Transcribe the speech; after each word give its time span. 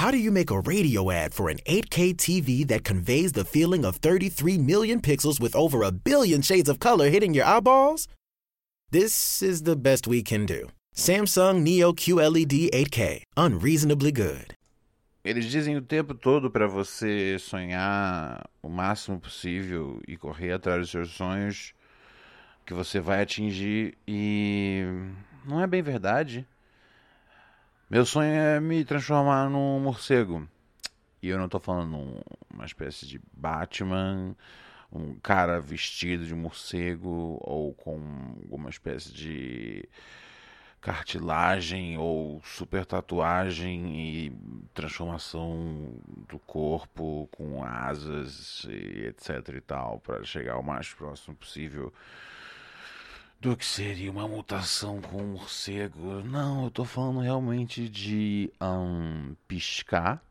How 0.00 0.10
do 0.10 0.16
you 0.16 0.30
make 0.32 0.50
a 0.50 0.60
radio 0.60 1.10
ad 1.10 1.34
for 1.34 1.50
an 1.50 1.58
8K 1.66 2.16
TV 2.16 2.66
that 2.68 2.84
conveys 2.84 3.32
the 3.32 3.44
feeling 3.44 3.84
of 3.84 3.96
33 3.96 4.56
million 4.56 4.98
pixels 4.98 5.38
with 5.38 5.54
over 5.54 5.82
a 5.82 5.92
billion 5.92 6.40
shades 6.40 6.70
of 6.70 6.80
color 6.80 7.10
hitting 7.10 7.34
your 7.34 7.44
eyeballs? 7.44 8.08
This 8.90 9.42
is 9.42 9.64
the 9.64 9.76
best 9.76 10.06
we 10.06 10.22
can 10.22 10.46
do. 10.46 10.70
Samsung 10.96 11.60
Neo 11.60 11.92
QLED 11.92 12.70
8K, 12.70 13.24
unreasonably 13.36 14.10
good. 14.10 14.54
Eles 15.22 15.44
dizem 15.44 15.76
o 15.76 15.82
tempo 15.82 16.14
todo 16.14 16.50
para 16.50 16.66
você 16.66 17.38
sonhar 17.38 18.48
o 18.62 18.70
máximo 18.70 19.20
possível 19.20 20.00
e 20.08 20.16
correr 20.16 20.52
atrás 20.52 20.80
dos 20.80 20.90
seus 20.90 21.10
sonhos 21.10 21.74
que 22.64 22.72
você 22.72 23.00
vai 23.00 23.20
atingir 23.20 23.98
e 24.08 24.82
não 25.44 25.60
é 25.60 25.66
bem 25.66 25.82
verdade. 25.82 26.46
Meu 27.90 28.06
sonho 28.06 28.30
é 28.30 28.60
me 28.60 28.84
transformar 28.84 29.50
num 29.50 29.80
morcego. 29.80 30.48
E 31.20 31.28
eu 31.28 31.36
não 31.36 31.48
tô 31.48 31.58
falando 31.58 32.24
uma 32.48 32.64
espécie 32.64 33.04
de 33.04 33.20
Batman, 33.32 34.36
um 34.92 35.16
cara 35.16 35.60
vestido 35.60 36.24
de 36.24 36.32
morcego 36.32 37.36
ou 37.40 37.74
com 37.74 37.98
alguma 38.44 38.70
espécie 38.70 39.12
de 39.12 39.88
cartilagem 40.80 41.98
ou 41.98 42.40
super 42.44 42.86
tatuagem 42.86 43.98
e 43.98 44.32
transformação 44.72 45.92
do 46.28 46.38
corpo 46.38 47.28
com 47.32 47.64
asas 47.64 48.68
e 48.70 49.06
etc 49.06 49.48
e 49.56 49.60
tal 49.60 49.98
para 49.98 50.22
chegar 50.22 50.58
o 50.58 50.62
mais 50.62 50.94
próximo 50.94 51.34
possível 51.34 51.92
do 53.40 53.56
que 53.56 53.64
seria 53.64 54.10
uma 54.10 54.28
mutação 54.28 55.00
com 55.00 55.22
um 55.22 55.32
morcego. 55.32 56.22
Não, 56.22 56.64
eu 56.64 56.70
tô 56.70 56.84
falando 56.84 57.20
realmente 57.20 57.88
de 57.88 58.52
um, 58.60 59.34
piscar 59.48 60.22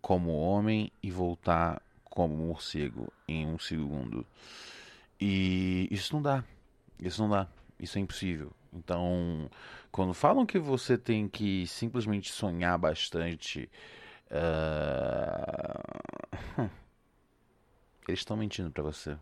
como 0.00 0.30
homem 0.30 0.92
e 1.02 1.10
voltar 1.10 1.82
como 2.04 2.36
morcego 2.36 3.12
em 3.26 3.46
um 3.46 3.58
segundo. 3.58 4.24
E 5.20 5.88
isso 5.90 6.14
não 6.14 6.22
dá. 6.22 6.44
Isso 7.00 7.20
não 7.20 7.28
dá. 7.28 7.48
Isso 7.80 7.98
é 7.98 8.00
impossível. 8.00 8.52
Então, 8.72 9.50
quando 9.90 10.14
falam 10.14 10.46
que 10.46 10.58
você 10.58 10.96
tem 10.96 11.28
que 11.28 11.66
simplesmente 11.66 12.30
sonhar 12.30 12.78
bastante, 12.78 13.68
uh... 14.30 16.70
eles 18.06 18.20
estão 18.20 18.36
mentindo 18.36 18.70
para 18.70 18.84
você. 18.84 19.18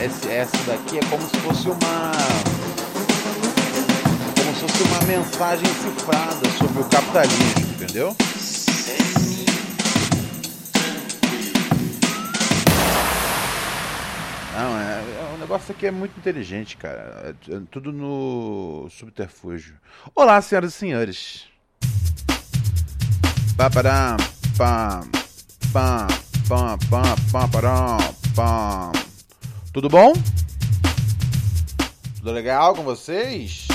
Essa 0.00 0.56
daqui 0.64 0.98
é 0.98 1.00
como 1.10 1.22
se 1.28 1.36
fosse 1.38 1.68
uma 1.68 2.12
como 4.36 4.54
se 4.54 4.60
fosse 4.60 4.82
uma 4.84 5.00
mensagem 5.02 5.66
cifrada 5.66 6.48
sobre 6.56 6.82
o 6.82 6.84
capitalismo, 6.84 7.72
entendeu? 7.72 8.16
Não, 14.54 14.78
é, 14.78 15.00
é, 15.00 15.34
o 15.34 15.38
negócio 15.38 15.72
aqui 15.72 15.86
é 15.86 15.90
muito 15.90 16.16
inteligente, 16.16 16.76
cara. 16.76 17.34
É, 17.48 17.54
é 17.54 17.60
tudo 17.68 17.92
no 17.92 18.88
subterfúgio. 18.90 19.74
Olá, 20.14 20.40
senhoras 20.40 20.74
e 20.74 20.76
senhores. 20.76 21.44
Pá, 23.56 23.68
pam, 23.68 24.16
pam, 24.56 25.08
pam, 25.72 26.06
pam, 26.48 26.78
pam, 27.32 27.48
pam, 27.48 27.98
pam. 28.36 29.07
Tudo 29.72 29.88
bom? 29.88 30.14
Tudo 32.16 32.32
legal 32.32 32.74
com 32.74 32.82
vocês? 32.82 33.68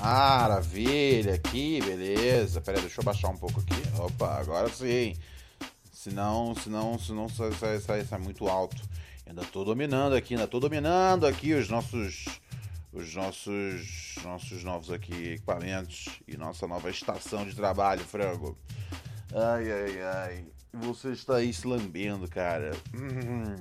Maravilha, 0.00 1.34
aqui, 1.34 1.80
beleza. 1.84 2.60
Pera 2.60 2.78
aí, 2.78 2.82
deixa 2.82 3.00
eu 3.00 3.04
baixar 3.04 3.28
um 3.28 3.36
pouco 3.36 3.60
aqui. 3.60 3.82
Opa, 3.98 4.38
agora 4.38 4.68
sim. 4.68 5.16
Senão, 5.92 6.54
senão, 6.54 6.98
senão 6.98 7.28
sai, 7.28 7.52
sai, 7.52 7.80
sai, 7.80 8.04
sai 8.04 8.18
muito 8.20 8.46
alto. 8.46 8.80
Ainda 9.26 9.42
tô 9.42 9.64
dominando 9.64 10.14
aqui, 10.14 10.34
ainda 10.34 10.46
tô 10.46 10.60
dominando 10.60 11.26
aqui 11.26 11.54
os 11.54 11.68
nossos 11.68 12.26
os 12.92 13.12
nossos 13.16 14.14
nossos 14.22 14.62
novos 14.62 14.92
aqui 14.92 15.32
equipamentos 15.32 16.20
e 16.28 16.36
nossa 16.36 16.68
nova 16.68 16.88
estação 16.88 17.44
de 17.44 17.56
trabalho, 17.56 18.04
frango. 18.04 18.56
Ai, 19.34 19.72
ai, 19.72 20.02
ai. 20.02 20.44
Você 20.72 21.10
está 21.10 21.36
aí 21.36 21.52
se 21.52 21.66
lambendo, 21.66 22.28
cara. 22.28 22.72
Hum. 22.94 23.56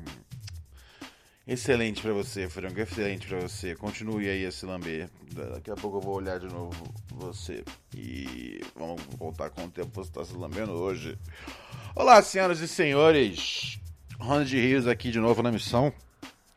Excelente 1.45 2.01
para 2.01 2.13
você, 2.13 2.47
Franco. 2.47 2.79
Excelente 2.79 3.27
para 3.27 3.41
você. 3.41 3.75
Continue 3.75 4.29
aí 4.29 4.45
a 4.45 4.51
se 4.51 4.65
lamber. 4.65 5.09
Daqui 5.53 5.69
a 5.69 5.75
pouco 5.75 5.97
eu 5.97 6.01
vou 6.01 6.15
olhar 6.15 6.39
de 6.39 6.47
novo 6.47 6.71
você. 7.11 7.65
E 7.93 8.61
vamos 8.73 9.01
voltar 9.17 9.49
com 9.49 9.65
o 9.65 9.69
tempo 9.69 9.89
você 9.93 10.09
está 10.09 10.23
se 10.23 10.33
lambendo 10.33 10.71
hoje. 10.71 11.17
Olá, 11.93 12.21
senhoras 12.21 12.61
e 12.61 12.67
senhores. 12.67 13.77
Ronald 14.17 14.55
Rios 14.55 14.87
aqui 14.87 15.11
de 15.11 15.19
novo 15.19 15.43
na 15.43 15.51
missão. 15.51 15.91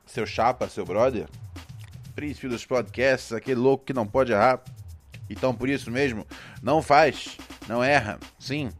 Seu 0.06 0.24
chapa, 0.24 0.68
seu 0.68 0.84
brother. 0.84 1.28
Príncipe 2.14 2.46
dos 2.46 2.64
podcasts, 2.64 3.32
aquele 3.32 3.58
louco 3.58 3.84
que 3.84 3.92
não 3.92 4.06
pode 4.06 4.30
errar. 4.30 4.62
Então, 5.28 5.52
por 5.52 5.68
isso 5.68 5.90
mesmo, 5.90 6.24
não 6.62 6.80
faz, 6.80 7.36
não 7.66 7.82
erra. 7.82 8.20
Sim, 8.38 8.70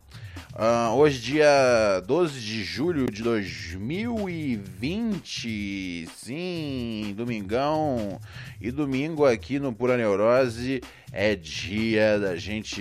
Uh, 0.59 0.89
hoje, 0.95 1.21
dia 1.21 2.03
12 2.07 2.41
de 2.41 2.65
julho 2.65 3.11
de 3.11 3.23
2020, 3.23 6.09
sim, 6.17 7.13
domingão. 7.15 8.19
E 8.59 8.71
domingo 8.71 9.27
aqui 9.27 9.59
no 9.59 9.71
Pura 9.71 9.99
Neurose 9.99 10.83
é 11.13 11.37
dia 11.37 12.19
da 12.19 12.37
gente 12.37 12.81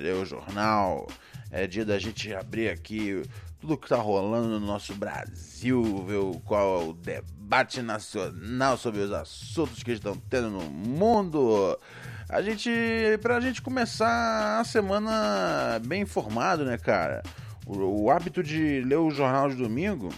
ler 0.00 0.14
o 0.14 0.24
jornal, 0.24 1.08
é 1.50 1.66
dia 1.66 1.84
da 1.84 1.98
gente 1.98 2.32
abrir 2.32 2.68
aqui 2.68 3.20
tudo 3.60 3.76
que 3.76 3.88
tá 3.88 3.96
rolando 3.96 4.46
no 4.46 4.64
nosso 4.64 4.94
Brasil, 4.94 6.04
ver 6.06 6.20
qual 6.44 6.82
é 6.82 6.84
o 6.84 6.92
debate 6.92 7.82
nacional 7.82 8.78
sobre 8.78 9.00
os 9.00 9.10
assuntos 9.10 9.82
que 9.82 9.90
estão 9.90 10.16
tendo 10.30 10.50
no 10.50 10.70
mundo 10.70 11.76
a 12.32 12.40
gente 12.40 12.70
pra 13.20 13.38
gente 13.40 13.60
começar 13.60 14.58
a 14.58 14.64
semana 14.64 15.78
bem 15.84 16.00
informado, 16.00 16.64
né, 16.64 16.78
cara? 16.78 17.22
O, 17.66 18.04
o, 18.04 18.10
hábito 18.10 18.42
de 18.42 18.80
ler 18.80 18.96
o 18.96 19.10
jornal 19.10 19.50
de 19.50 19.56
domingo 19.56 20.08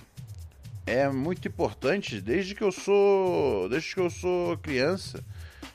é 0.86 1.08
muito 1.08 1.48
importante 1.48 2.20
desde 2.20 2.54
que 2.54 2.62
eu 2.62 2.70
sou, 2.70 3.68
desde 3.68 3.92
que 3.92 4.00
eu 4.00 4.08
sou 4.08 4.56
criança. 4.58 5.24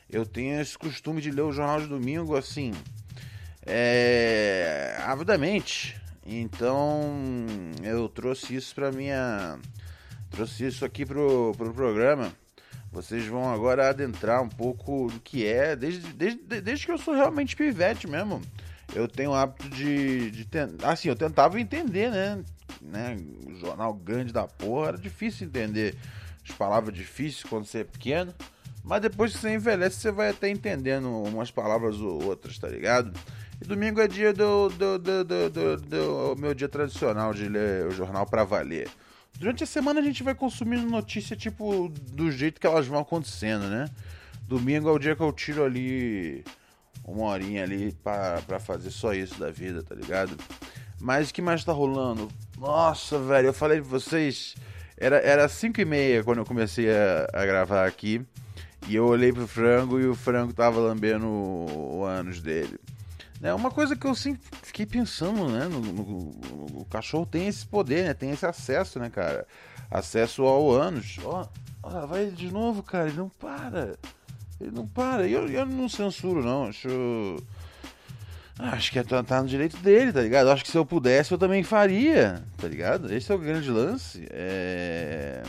Eu 0.09 0.25
tenho 0.25 0.61
esse 0.61 0.77
costume 0.77 1.21
de 1.21 1.29
ler 1.29 1.41
o 1.41 1.51
jornal 1.51 1.81
de 1.81 1.87
domingo 1.87 2.37
assim, 2.37 2.71
é, 3.65 4.95
avidamente. 5.05 5.99
Então, 6.25 7.21
eu 7.83 8.07
trouxe 8.07 8.55
isso 8.55 8.73
para 8.73 8.93
minha 8.93 9.59
trouxe 10.31 10.65
isso 10.65 10.85
aqui 10.85 11.05
pro, 11.05 11.53
pro 11.57 11.73
programa 11.73 12.31
vocês 12.91 13.25
vão 13.25 13.53
agora 13.53 13.89
adentrar 13.89 14.41
um 14.41 14.49
pouco 14.49 15.07
do 15.11 15.19
que 15.19 15.45
é, 15.45 15.75
desde, 15.75 16.11
desde, 16.13 16.39
desde 16.61 16.85
que 16.85 16.91
eu 16.91 16.97
sou 16.97 17.13
realmente 17.13 17.55
pivete 17.55 18.07
mesmo. 18.07 18.41
Eu 18.93 19.07
tenho 19.07 19.31
o 19.31 19.35
hábito 19.35 19.69
de, 19.69 20.31
de 20.31 20.45
tentar. 20.45 20.91
Assim, 20.91 21.09
eu 21.09 21.15
tentava 21.15 21.59
entender, 21.59 22.09
né? 22.09 22.43
né? 22.81 23.17
O 23.45 23.55
jornal 23.55 23.93
grande 23.93 24.33
da 24.33 24.47
porra 24.47 24.89
era 24.89 24.97
difícil 24.97 25.47
entender 25.47 25.95
as 26.47 26.55
palavras 26.55 26.95
difíceis 26.95 27.43
quando 27.43 27.65
você 27.65 27.79
é 27.79 27.83
pequeno. 27.83 28.33
Mas 28.83 29.01
depois 29.01 29.33
que 29.33 29.39
você 29.39 29.53
envelhece, 29.53 29.99
você 29.99 30.11
vai 30.11 30.29
até 30.29 30.49
entendendo 30.49 31.07
umas 31.23 31.51
palavras 31.51 31.97
ou 31.97 32.23
outras, 32.23 32.57
tá 32.57 32.67
ligado? 32.67 33.13
E 33.61 33.65
domingo 33.65 33.99
é 34.01 34.07
dia 34.07 34.33
do, 34.33 34.69
do, 34.69 34.97
do, 34.97 35.23
do, 35.23 35.49
do, 35.49 35.77
do 35.77 36.35
meu 36.39 36.55
dia 36.55 36.69
tradicional 36.69 37.33
de 37.33 37.47
ler 37.47 37.85
o 37.85 37.91
jornal 37.91 38.25
pra 38.25 38.43
valer. 38.43 38.89
Durante 39.37 39.63
a 39.63 39.67
semana 39.67 39.99
a 39.99 40.03
gente 40.03 40.23
vai 40.23 40.35
consumindo 40.35 40.89
notícia, 40.89 41.35
tipo, 41.35 41.89
do 42.11 42.31
jeito 42.31 42.59
que 42.59 42.67
elas 42.67 42.87
vão 42.87 42.99
acontecendo, 42.99 43.67
né? 43.67 43.89
Domingo 44.47 44.89
é 44.89 44.91
o 44.91 44.99
dia 44.99 45.15
que 45.15 45.21
eu 45.21 45.31
tiro 45.31 45.63
ali 45.63 46.43
uma 47.05 47.25
horinha 47.25 47.63
ali 47.63 47.95
pra 48.03 48.59
fazer 48.59 48.91
só 48.91 49.13
isso 49.13 49.39
da 49.39 49.49
vida, 49.49 49.83
tá 49.83 49.95
ligado? 49.95 50.35
Mas 50.99 51.29
o 51.29 51.33
que 51.33 51.41
mais 51.41 51.63
tá 51.63 51.71
rolando? 51.71 52.27
Nossa, 52.57 53.17
velho, 53.19 53.47
eu 53.47 53.53
falei 53.53 53.79
pra 53.79 53.89
vocês. 53.89 54.55
Era, 54.97 55.17
era 55.17 55.47
5 55.47 55.79
e 55.79 55.85
meia 55.85 56.23
quando 56.23 56.39
eu 56.39 56.45
comecei 56.45 56.89
a, 56.91 57.27
a 57.33 57.45
gravar 57.45 57.87
aqui. 57.87 58.21
E 58.87 58.95
eu 58.95 59.05
olhei 59.05 59.31
pro 59.31 59.47
frango 59.47 59.99
e 59.99 60.07
o 60.07 60.15
frango 60.15 60.53
tava 60.53 60.79
lambendo 60.79 61.25
o, 61.25 61.99
o 61.99 62.05
ânus 62.05 62.41
dele. 62.41 62.77
É 63.41 63.53
uma 63.53 63.71
coisa 63.71 63.95
que 63.95 64.05
eu 64.05 64.13
sempre 64.13 64.41
fiquei 64.63 64.85
pensando, 64.85 65.47
né? 65.47 65.65
No, 65.65 65.79
no, 65.79 65.93
no, 65.93 66.81
o 66.81 66.85
cachorro 66.89 67.25
tem 67.25 67.47
esse 67.47 67.65
poder, 67.65 68.05
né? 68.05 68.13
Tem 68.13 68.31
esse 68.31 68.45
acesso, 68.45 68.99
né, 68.99 69.09
cara? 69.09 69.47
Acesso 69.89 70.43
ao 70.43 70.69
ânus. 70.69 71.17
Ó, 71.23 71.47
ó, 71.81 72.05
vai 72.05 72.27
de 72.27 72.51
novo, 72.51 72.83
cara. 72.83 73.07
Ele 73.07 73.17
não 73.17 73.29
para. 73.29 73.97
Ele 74.59 74.71
não 74.71 74.85
para. 74.85 75.25
Eu, 75.25 75.47
eu 75.47 75.65
não 75.65 75.87
censuro, 75.87 76.43
não. 76.43 76.65
Acho. 76.65 76.89
Acho 78.59 78.91
que 78.91 78.99
é, 78.99 79.03
tá, 79.03 79.23
tá 79.23 79.41
no 79.41 79.47
direito 79.47 79.77
dele, 79.77 80.11
tá 80.11 80.21
ligado? 80.21 80.49
Acho 80.49 80.65
que 80.65 80.69
se 80.69 80.77
eu 80.77 80.85
pudesse 80.85 81.31
eu 81.31 81.37
também 81.37 81.63
faria, 81.63 82.43
tá 82.57 82.67
ligado? 82.67 83.13
Esse 83.13 83.31
é 83.31 83.35
o 83.35 83.39
grande 83.39 83.71
lance. 83.71 84.27
É... 84.31 85.43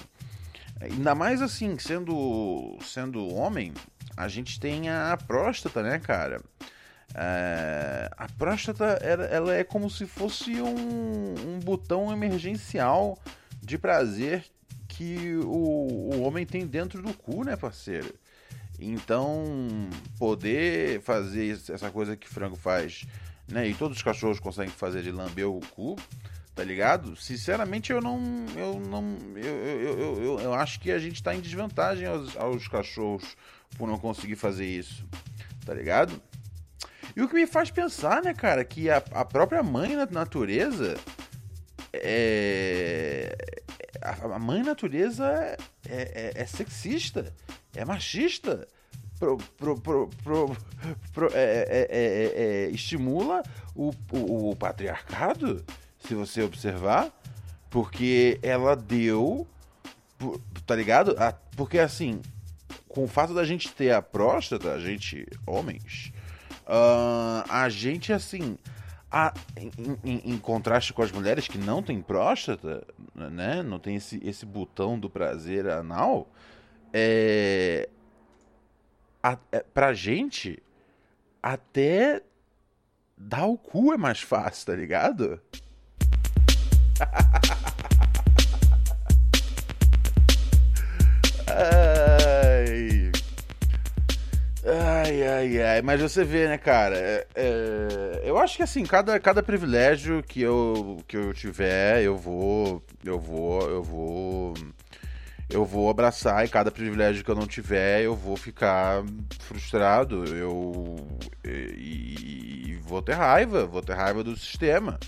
Ainda 0.80 1.12
mais 1.12 1.42
assim, 1.42 1.76
sendo, 1.76 2.78
sendo 2.82 3.26
homem, 3.34 3.74
a 4.16 4.28
gente 4.28 4.60
tem 4.60 4.88
a 4.88 5.16
próstata, 5.16 5.82
né, 5.82 5.98
cara? 5.98 6.40
É... 7.14 8.10
A 8.16 8.28
próstata, 8.28 8.84
ela, 9.02 9.24
ela, 9.24 9.54
é 9.54 9.64
como 9.64 9.90
se 9.90 10.06
fosse 10.06 10.60
um, 10.60 11.56
um 11.56 11.60
botão 11.60 12.12
emergencial 12.12 13.18
de 13.62 13.76
prazer 13.78 14.44
que 14.88 15.36
o, 15.44 16.14
o 16.14 16.22
homem 16.22 16.44
tem 16.46 16.66
dentro 16.66 17.02
do 17.02 17.14
cu, 17.14 17.44
né, 17.44 17.56
parceiro? 17.56 18.14
Então, 18.78 19.44
poder 20.18 21.02
fazer 21.02 21.60
essa 21.68 21.90
coisa 21.90 22.16
que 22.16 22.28
frango 22.28 22.56
faz, 22.56 23.04
né? 23.46 23.68
E 23.68 23.74
todos 23.74 23.98
os 23.98 24.02
cachorros 24.02 24.40
conseguem 24.40 24.72
fazer 24.72 25.02
de 25.02 25.10
lamber 25.10 25.46
o 25.46 25.60
cu, 25.74 25.96
tá 26.54 26.64
ligado? 26.64 27.14
Sinceramente, 27.16 27.92
eu 27.92 28.00
não. 28.00 28.18
Eu 28.56 28.80
não. 28.80 29.18
Eu, 29.36 29.54
eu, 29.56 29.98
eu, 29.98 30.22
eu, 30.22 30.40
eu 30.40 30.54
acho 30.54 30.80
que 30.80 30.90
a 30.90 30.98
gente 30.98 31.22
tá 31.22 31.34
em 31.34 31.40
desvantagem 31.40 32.06
aos, 32.06 32.34
aos 32.36 32.68
cachorros 32.68 33.36
por 33.76 33.86
não 33.86 33.98
conseguir 33.98 34.36
fazer 34.36 34.66
isso, 34.66 35.06
tá 35.66 35.74
ligado? 35.74 36.20
E 37.16 37.22
o 37.22 37.28
que 37.28 37.34
me 37.34 37.46
faz 37.46 37.70
pensar, 37.70 38.22
né, 38.22 38.34
cara, 38.34 38.64
que 38.64 38.88
a, 38.88 39.02
a 39.12 39.24
própria 39.24 39.62
mãe 39.62 39.96
na 39.96 40.06
natureza 40.06 40.96
é. 41.92 43.36
A 44.02 44.38
mãe 44.38 44.62
natureza 44.62 45.26
é, 45.26 45.56
é, 45.88 46.32
é 46.34 46.46
sexista 46.46 47.32
é 47.74 47.84
machista. 47.84 48.66
Pro, 49.18 49.36
pro, 49.58 50.08
pro, 50.24 50.56
é, 51.34 51.86
é, 51.90 52.42
é, 52.42 52.70
estimula 52.70 53.42
o, 53.74 53.90
o, 54.10 54.50
o 54.50 54.56
patriarcado, 54.56 55.62
se 55.98 56.14
você 56.14 56.42
observar, 56.42 57.10
porque 57.68 58.38
ela 58.42 58.74
deu. 58.74 59.46
Tá 60.66 60.74
ligado? 60.74 61.14
Porque 61.54 61.78
assim, 61.78 62.22
com 62.88 63.04
o 63.04 63.08
fato 63.08 63.34
da 63.34 63.44
gente 63.44 63.70
ter 63.70 63.92
a 63.92 64.00
próstata, 64.00 64.72
a 64.72 64.80
gente, 64.80 65.26
homens, 65.46 66.12
uh, 66.70 67.44
a 67.48 67.68
gente 67.68 68.12
assim. 68.12 68.56
A, 69.12 69.34
em, 69.56 69.98
em, 70.04 70.34
em, 70.34 70.38
contraste 70.38 70.92
com 70.92 71.02
as 71.02 71.10
mulheres 71.10 71.48
que 71.48 71.58
não 71.58 71.82
têm 71.82 72.00
próstata, 72.00 72.86
né? 73.12 73.60
Não 73.60 73.76
tem 73.76 73.96
esse, 73.96 74.20
esse 74.24 74.46
botão 74.46 74.96
do 74.96 75.10
prazer 75.10 75.68
anal 75.68 76.28
é, 76.92 77.88
a, 79.22 79.38
é, 79.52 79.64
pra 79.74 79.92
gente, 79.92 80.62
até 81.42 82.22
dar 83.16 83.46
o 83.46 83.56
cu 83.56 83.92
é 83.92 83.96
mais 83.96 84.20
fácil, 84.20 84.66
tá 84.66 84.74
ligado? 84.74 85.40
Mas 95.82 96.00
você 96.00 96.24
vê, 96.24 96.48
né, 96.48 96.58
cara? 96.58 96.96
É, 96.96 97.26
é, 97.34 98.22
eu 98.24 98.38
acho 98.38 98.56
que 98.56 98.62
assim, 98.62 98.84
cada, 98.84 99.18
cada 99.20 99.42
privilégio 99.42 100.22
que 100.22 100.40
eu, 100.40 100.98
que 101.06 101.16
eu 101.16 101.32
tiver, 101.32 102.02
eu 102.02 102.16
vou. 102.16 102.82
Eu 103.04 103.18
vou. 103.18 103.62
Eu 103.68 103.82
vou 103.82 104.54
eu 105.50 105.64
vou 105.64 105.90
abraçar 105.90 106.44
e 106.44 106.48
cada 106.48 106.70
privilégio 106.70 107.24
que 107.24 107.30
eu 107.30 107.34
não 107.34 107.46
tiver, 107.46 108.02
eu 108.02 108.14
vou 108.14 108.36
ficar 108.36 109.02
frustrado, 109.40 110.24
eu 110.24 110.96
e, 111.44 112.68
e, 112.68 112.80
vou 112.84 113.02
ter 113.02 113.14
raiva, 113.14 113.66
vou 113.66 113.82
ter 113.82 113.94
raiva 113.94 114.22
do 114.22 114.36
sistema. 114.36 114.98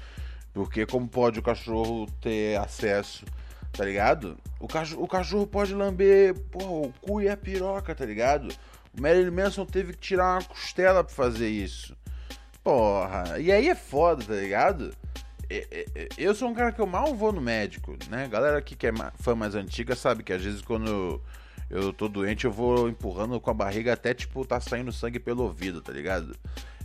Porque 0.52 0.84
como 0.84 1.08
pode 1.08 1.38
o 1.38 1.42
cachorro 1.42 2.06
ter 2.20 2.58
acesso, 2.58 3.24
tá 3.72 3.84
ligado? 3.84 4.36
O 4.58 4.66
cachorro, 4.66 5.04
o 5.04 5.08
cachorro 5.08 5.46
pode 5.46 5.74
lamber, 5.74 6.34
porra, 6.50 6.88
o 6.88 6.92
cu 7.00 7.20
e 7.22 7.28
a 7.28 7.36
piroca, 7.36 7.94
tá 7.94 8.04
ligado? 8.04 8.52
O 8.96 9.00
Marilyn 9.00 9.30
Manson 9.30 9.64
teve 9.64 9.92
que 9.92 10.00
tirar 10.00 10.34
uma 10.34 10.44
costela 10.44 11.02
pra 11.02 11.14
fazer 11.14 11.48
isso. 11.48 11.96
Porra, 12.62 13.38
e 13.40 13.50
aí 13.50 13.68
é 13.68 13.74
foda, 13.74 14.24
tá 14.24 14.34
ligado? 14.34 14.94
É, 15.50 15.66
é, 15.70 15.86
é, 15.94 16.08
eu 16.16 16.34
sou 16.34 16.48
um 16.48 16.54
cara 16.54 16.72
que 16.72 16.80
eu 16.80 16.86
mal 16.86 17.14
vou 17.14 17.32
no 17.32 17.40
médico, 17.40 17.96
né? 18.08 18.28
Galera 18.28 18.58
aqui 18.58 18.74
que 18.74 18.86
é 18.86 18.92
fã 19.16 19.34
mais 19.34 19.54
antiga 19.54 19.94
sabe 19.94 20.22
que 20.22 20.32
às 20.32 20.42
vezes 20.42 20.62
quando 20.62 21.20
eu, 21.68 21.92
tô 21.92 22.08
doente 22.08 22.44
eu 22.44 22.52
vou 22.52 22.88
empurrando 22.88 23.38
com 23.40 23.50
a 23.50 23.54
barriga 23.54 23.92
até 23.92 24.14
tipo 24.14 24.44
tá 24.46 24.60
saindo 24.60 24.92
sangue 24.92 25.18
pelo 25.18 25.42
ouvido, 25.42 25.82
tá 25.82 25.92
ligado? 25.92 26.30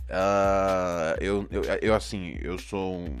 Uh, 0.08 1.16
eu, 1.20 1.46
eu, 1.50 1.62
eu, 1.80 1.94
assim, 1.94 2.36
eu 2.40 2.58
sou 2.58 2.98
um, 2.98 3.20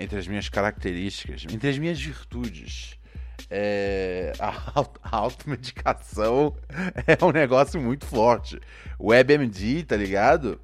entre 0.00 0.18
as 0.18 0.26
minhas 0.26 0.48
características, 0.48 1.44
entre 1.50 1.68
as 1.68 1.78
minhas 1.78 2.00
virtudes, 2.00 2.97
é, 3.50 4.32
a, 4.38 4.84
automedicação 5.16 6.54
é 7.06 7.24
um 7.24 7.30
negócio 7.30 7.80
muito 7.80 8.06
forte. 8.06 8.60
WebMD, 9.00 9.84
tá 9.84 9.96
ligado? 9.96 10.60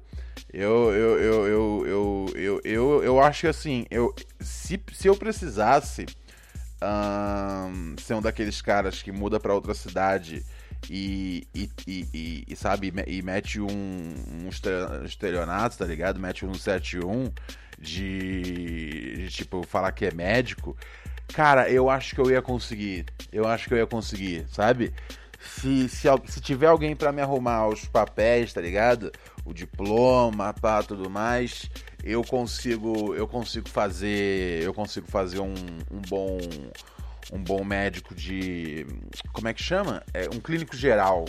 Eu, 0.51 0.93
eu, 0.93 1.19
eu, 1.19 1.47
eu, 1.47 1.85
eu, 1.87 2.25
eu, 2.35 2.61
eu, 2.63 3.03
eu 3.03 3.21
acho 3.21 3.41
que 3.41 3.47
assim, 3.47 3.85
eu, 3.89 4.13
se, 4.39 4.81
se 4.93 5.07
eu 5.07 5.15
precisasse 5.15 6.05
um, 6.81 7.95
ser 7.97 8.13
um 8.13 8.21
daqueles 8.21 8.61
caras 8.61 9.01
que 9.01 9.11
muda 9.11 9.39
para 9.39 9.53
outra 9.53 9.73
cidade 9.73 10.45
e, 10.89 11.47
e, 11.53 11.69
e, 11.87 12.43
e, 12.47 12.55
sabe, 12.55 12.93
e 13.07 13.21
mete 13.21 13.59
um, 13.59 13.67
um 13.67 14.49
estelionato, 15.05 15.77
tá 15.77 15.85
ligado? 15.85 16.19
Mete 16.19 16.45
um 16.45 16.53
71 16.53 17.31
de, 17.79 19.17
de 19.17 19.29
tipo, 19.29 19.63
falar 19.63 19.91
que 19.91 20.05
é 20.05 20.13
médico. 20.13 20.77
Cara, 21.33 21.69
eu 21.69 21.89
acho 21.89 22.15
que 22.15 22.21
eu 22.21 22.29
ia 22.29 22.41
conseguir. 22.41 23.05
Eu 23.31 23.47
acho 23.47 23.67
que 23.67 23.73
eu 23.73 23.77
ia 23.77 23.87
conseguir, 23.87 24.45
sabe? 24.49 24.93
Se, 25.39 25.89
se, 25.89 26.07
se 26.27 26.41
tiver 26.41 26.67
alguém 26.67 26.95
para 26.95 27.11
me 27.11 27.21
arrumar 27.21 27.67
os 27.67 27.85
papéis, 27.85 28.53
tá 28.53 28.61
ligado? 28.61 29.11
o 29.45 29.53
diploma, 29.53 30.53
pá, 30.53 30.81
tudo 30.81 31.09
mais, 31.09 31.69
eu 32.03 32.23
consigo, 32.23 33.13
eu 33.13 33.27
consigo 33.27 33.69
fazer, 33.69 34.63
eu 34.63 34.73
consigo 34.73 35.07
fazer 35.07 35.39
um, 35.39 35.53
um 35.91 36.01
bom 36.09 36.37
um 37.33 37.43
bom 37.43 37.63
médico 37.63 38.13
de 38.13 38.85
como 39.33 39.47
é 39.47 39.53
que 39.53 39.61
chama? 39.61 40.03
É 40.13 40.27
um 40.29 40.39
clínico 40.39 40.75
geral. 40.75 41.25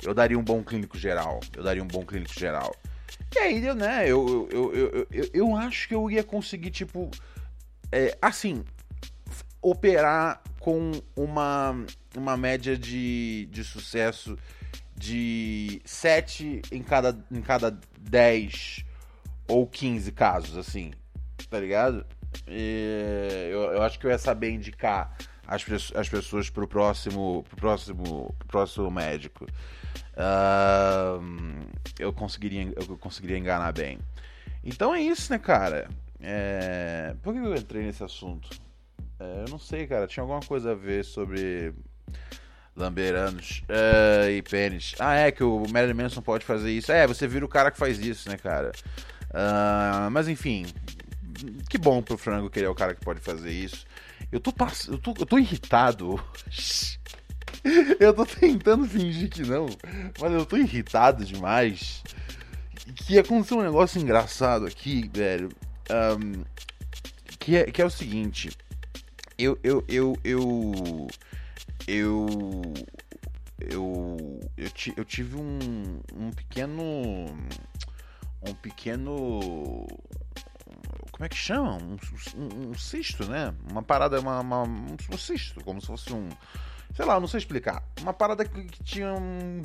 Eu 0.00 0.14
daria 0.14 0.38
um 0.38 0.44
bom 0.44 0.62
clínico 0.62 0.96
geral. 0.96 1.40
Eu 1.56 1.64
daria 1.64 1.82
um 1.82 1.88
bom 1.88 2.04
clínico 2.04 2.38
geral. 2.38 2.72
E 3.34 3.38
aí, 3.38 3.60
né, 3.74 4.04
eu, 4.04 4.48
eu, 4.52 4.72
eu, 4.72 5.06
eu, 5.10 5.30
eu 5.34 5.56
acho 5.56 5.88
que 5.88 5.94
eu 5.94 6.08
ia 6.08 6.22
conseguir, 6.22 6.70
tipo, 6.70 7.10
é, 7.90 8.16
assim, 8.22 8.64
operar 9.62 10.42
com 10.58 10.92
uma, 11.16 11.84
uma 12.16 12.36
média 12.36 12.76
de, 12.76 13.46
de 13.50 13.64
sucesso 13.64 14.36
de 14.94 15.80
7 15.84 16.62
em 16.70 16.82
cada, 16.82 17.18
em 17.30 17.40
cada 17.40 17.78
10 17.98 18.84
ou 19.48 19.66
15 19.66 20.12
casos, 20.12 20.56
assim, 20.56 20.92
tá 21.48 21.58
ligado? 21.58 22.04
E 22.46 23.48
eu, 23.50 23.62
eu 23.72 23.82
acho 23.82 23.98
que 23.98 24.06
eu 24.06 24.10
ia 24.10 24.18
saber 24.18 24.50
indicar 24.50 25.16
as, 25.46 25.64
as 25.94 26.08
pessoas 26.08 26.48
pro 26.48 26.68
próximo, 26.68 27.44
pro 27.48 27.56
próximo, 27.56 28.34
pro 28.38 28.48
próximo 28.48 28.90
médico. 28.90 29.46
Uh, 30.14 31.64
eu, 31.98 32.12
conseguiria, 32.12 32.72
eu 32.76 32.96
conseguiria 32.98 33.38
enganar 33.38 33.72
bem. 33.72 33.98
Então 34.62 34.94
é 34.94 35.00
isso, 35.00 35.32
né, 35.32 35.38
cara? 35.38 35.88
É... 36.20 37.16
Por 37.22 37.32
que 37.32 37.40
eu 37.40 37.54
entrei 37.54 37.82
nesse 37.82 38.04
assunto? 38.04 38.50
É, 39.20 39.44
eu 39.46 39.50
não 39.50 39.58
sei, 39.58 39.86
cara. 39.86 40.06
Tinha 40.06 40.22
alguma 40.22 40.40
coisa 40.40 40.72
a 40.72 40.74
ver 40.74 41.04
sobre 41.04 41.74
Lamberanos 42.74 43.62
uh, 43.68 44.30
e 44.30 44.42
pênis. 44.42 44.94
Ah, 44.98 45.14
é 45.14 45.30
que 45.30 45.44
o 45.44 45.66
Marilyn 45.70 45.94
Manson 45.94 46.22
pode 46.22 46.44
fazer 46.44 46.72
isso. 46.72 46.90
É, 46.90 47.06
você 47.06 47.28
vira 47.28 47.44
o 47.44 47.48
cara 47.48 47.70
que 47.70 47.78
faz 47.78 47.98
isso, 47.98 48.28
né, 48.28 48.38
cara? 48.38 48.72
Uh, 49.30 50.10
mas 50.10 50.26
enfim, 50.26 50.66
que 51.68 51.76
bom 51.76 52.02
pro 52.02 52.18
frango 52.18 52.50
que 52.50 52.58
ele 52.58 52.66
é 52.66 52.70
o 52.70 52.74
cara 52.74 52.94
que 52.94 53.04
pode 53.04 53.20
fazer 53.20 53.50
isso. 53.50 53.84
Eu 54.32 54.40
tô, 54.40 54.52
pass... 54.52 54.86
eu 54.86 54.98
tô, 54.98 55.14
eu 55.18 55.26
tô 55.26 55.38
irritado. 55.38 56.22
eu 58.00 58.14
tô 58.14 58.24
tentando 58.24 58.86
fingir 58.86 59.28
que 59.28 59.42
não, 59.42 59.66
mas 60.20 60.32
eu 60.32 60.46
tô 60.46 60.56
irritado 60.56 61.24
demais. 61.24 62.02
Que 62.94 63.18
aconteceu 63.18 63.58
um 63.58 63.62
negócio 63.62 64.00
engraçado 64.00 64.66
aqui, 64.66 65.08
velho. 65.12 65.50
Um, 65.90 66.42
que, 67.38 67.56
é, 67.56 67.64
que 67.64 67.82
é 67.82 67.84
o 67.84 67.90
seguinte. 67.90 68.50
Eu, 69.42 69.58
eu, 69.62 69.82
eu, 69.88 70.16
eu 70.22 71.08
eu 71.88 72.26
eu 73.58 74.16
eu, 74.96 75.04
tive 75.04 75.36
um, 75.36 75.58
um 76.14 76.30
pequeno 76.30 76.82
um 78.42 78.54
pequeno 78.60 79.86
como 81.10 81.24
é 81.24 81.28
que 81.28 81.36
chama? 81.36 81.76
Um, 81.76 81.96
um, 82.36 82.70
um 82.70 82.74
cisto, 82.74 83.26
né? 83.28 83.54
Uma 83.70 83.82
parada, 83.82 84.20
uma, 84.20 84.40
uma, 84.40 84.62
um 84.62 85.18
cisto, 85.18 85.62
como 85.64 85.80
se 85.80 85.86
fosse 85.86 86.12
um. 86.12 86.28
Sei 86.94 87.04
lá, 87.04 87.18
não 87.20 87.28
sei 87.28 87.38
explicar. 87.38 87.82
Uma 88.00 88.12
parada 88.12 88.44
que, 88.44 88.64
que 88.64 88.82
tinha 88.82 89.12
um, 89.12 89.62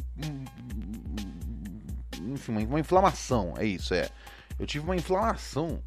enfim, 2.33 2.51
uma, 2.51 2.61
uma 2.61 2.79
inflamação, 2.79 3.53
é 3.57 3.65
isso, 3.65 3.93
é. 3.93 4.09
Eu 4.59 4.65
tive 4.65 4.85
uma 4.85 4.95
inflamação 4.95 5.81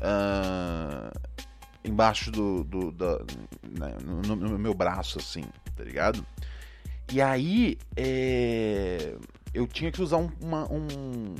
uh, 0.00 1.29
embaixo 1.84 2.30
do, 2.30 2.64
do 2.64 2.92
né, 3.62 3.96
no, 4.04 4.36
no, 4.36 4.58
meu 4.58 4.74
braço, 4.74 5.18
assim, 5.18 5.44
tá 5.76 5.84
ligado? 5.84 6.24
E 7.12 7.20
aí, 7.20 7.78
é, 7.96 9.16
eu 9.52 9.66
tinha 9.66 9.90
que 9.90 10.00
usar 10.00 10.18
um, 10.18 10.30
uma, 10.40 10.70
um, 10.70 11.34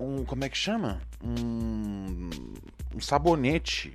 um, 0.00 0.24
como 0.24 0.44
é 0.44 0.48
que 0.48 0.56
chama? 0.56 1.00
Um, 1.22 2.30
um 2.94 3.00
sabonete 3.00 3.94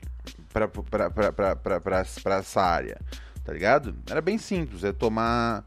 pra, 0.51 0.67
pra, 0.67 0.83
pra, 0.83 1.09
pra, 1.09 1.55
pra, 1.55 1.55
pra, 1.55 2.05
pra 2.05 2.35
essa 2.35 2.61
área, 2.61 2.99
tá 3.43 3.53
ligado? 3.53 3.95
Era 4.09 4.21
bem 4.21 4.37
simples, 4.37 4.83
é 4.83 4.91
tomar 4.91 5.65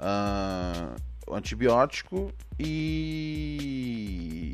uh, 0.00 0.96
antibiótico 1.34 2.32
e, 2.58 4.52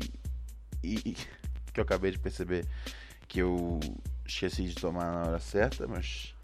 e, 0.83 1.15
que 1.73 1.79
eu 1.79 1.83
acabei 1.83 2.11
de 2.11 2.19
perceber 2.19 2.65
que 3.27 3.39
eu 3.39 3.79
esqueci 4.25 4.63
de 4.63 4.75
tomar 4.75 5.11
na 5.11 5.29
hora 5.29 5.39
certa, 5.39 5.87
mas 5.87 6.35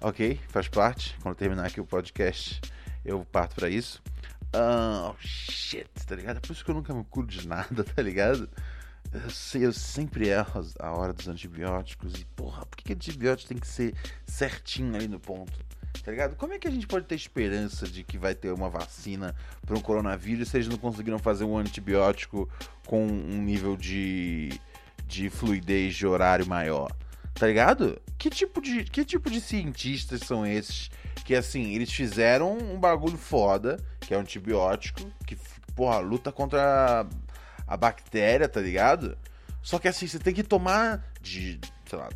ok, 0.00 0.40
faz 0.48 0.68
parte. 0.68 1.16
Quando 1.22 1.36
terminar 1.36 1.66
aqui 1.66 1.80
o 1.80 1.86
podcast, 1.86 2.60
eu 3.04 3.24
parto 3.24 3.54
para 3.56 3.68
isso. 3.68 4.02
Uh, 4.54 5.10
oh 5.10 5.16
shit, 5.20 5.88
tá 6.06 6.14
ligado? 6.14 6.38
É 6.38 6.40
por 6.40 6.52
isso 6.52 6.64
que 6.64 6.70
eu 6.70 6.74
nunca 6.74 6.94
me 6.94 7.04
curo 7.04 7.26
de 7.26 7.46
nada, 7.46 7.84
tá 7.84 8.02
ligado? 8.02 8.48
Eu, 9.12 9.30
sei, 9.30 9.64
eu 9.64 9.72
sempre 9.72 10.28
erro 10.28 10.66
a 10.80 10.90
hora 10.92 11.12
dos 11.12 11.28
antibióticos 11.28 12.14
e 12.14 12.24
porra, 12.24 12.64
por 12.66 12.76
que, 12.76 12.84
que 12.84 12.92
antibiótico 12.92 13.48
tem 13.48 13.58
que 13.58 13.66
ser 13.66 13.94
certinho 14.26 14.94
ali 14.94 15.08
no 15.08 15.20
ponto? 15.20 15.52
Tá 16.02 16.10
ligado? 16.10 16.36
Como 16.36 16.52
é 16.52 16.58
que 16.58 16.68
a 16.68 16.70
gente 16.70 16.86
pode 16.86 17.06
ter 17.06 17.14
esperança 17.14 17.86
de 17.86 18.04
que 18.04 18.18
vai 18.18 18.34
ter 18.34 18.52
uma 18.52 18.68
vacina 18.68 19.34
para 19.64 19.76
um 19.76 19.80
coronavírus 19.80 20.48
se 20.48 20.56
eles 20.56 20.68
não 20.68 20.76
conseguiram 20.76 21.18
fazer 21.18 21.44
um 21.44 21.56
antibiótico 21.56 22.48
com 22.86 23.04
um 23.06 23.42
nível 23.42 23.76
de, 23.76 24.60
de 25.06 25.28
fluidez 25.30 25.94
de 25.94 26.06
horário 26.06 26.46
maior? 26.46 26.92
Tá 27.38 27.46
ligado? 27.46 28.00
Que 28.16 28.30
tipo 28.30 28.62
de, 28.62 28.84
que 28.84 29.04
tipo 29.04 29.30
de 29.30 29.40
cientistas 29.42 30.20
são 30.20 30.46
esses 30.46 30.90
que, 31.24 31.34
assim, 31.34 31.74
eles 31.74 31.92
fizeram 31.92 32.56
um 32.56 32.78
bagulho 32.78 33.18
foda, 33.18 33.78
que 34.00 34.14
é 34.14 34.16
um 34.16 34.20
antibiótico, 34.20 35.00
que, 35.26 35.36
porra, 35.74 35.98
luta 35.98 36.32
contra 36.32 37.02
a, 37.02 37.06
a 37.66 37.76
bactéria, 37.76 38.48
tá 38.48 38.60
ligado? 38.60 39.18
Só 39.60 39.78
que, 39.78 39.88
assim, 39.88 40.06
você 40.06 40.18
tem 40.18 40.32
que 40.32 40.42
tomar 40.44 41.04
de, 41.20 41.60
sei 41.84 41.98
lá, 41.98 42.08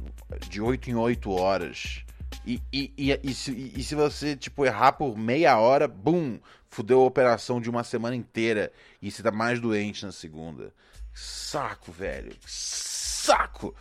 de 0.48 0.60
8 0.60 0.90
em 0.90 0.94
8 0.94 1.30
horas. 1.32 2.04
E, 2.46 2.62
e, 2.72 2.94
e, 2.96 3.20
e, 3.22 3.34
se, 3.34 3.72
e 3.76 3.82
se 3.82 3.94
você, 3.94 4.36
tipo, 4.36 4.64
errar 4.64 4.92
por 4.92 5.18
meia 5.18 5.58
hora, 5.58 5.86
bum, 5.86 6.38
fudeu 6.70 7.00
a 7.00 7.04
operação 7.04 7.60
de 7.60 7.68
uma 7.68 7.84
semana 7.84 8.16
inteira. 8.16 8.72
E 9.02 9.10
você 9.10 9.22
tá 9.22 9.30
mais 9.30 9.60
doente 9.60 10.06
na 10.06 10.12
segunda. 10.12 10.72
Saco, 11.12 11.90
velho. 11.92 12.32
Saco! 12.46 13.74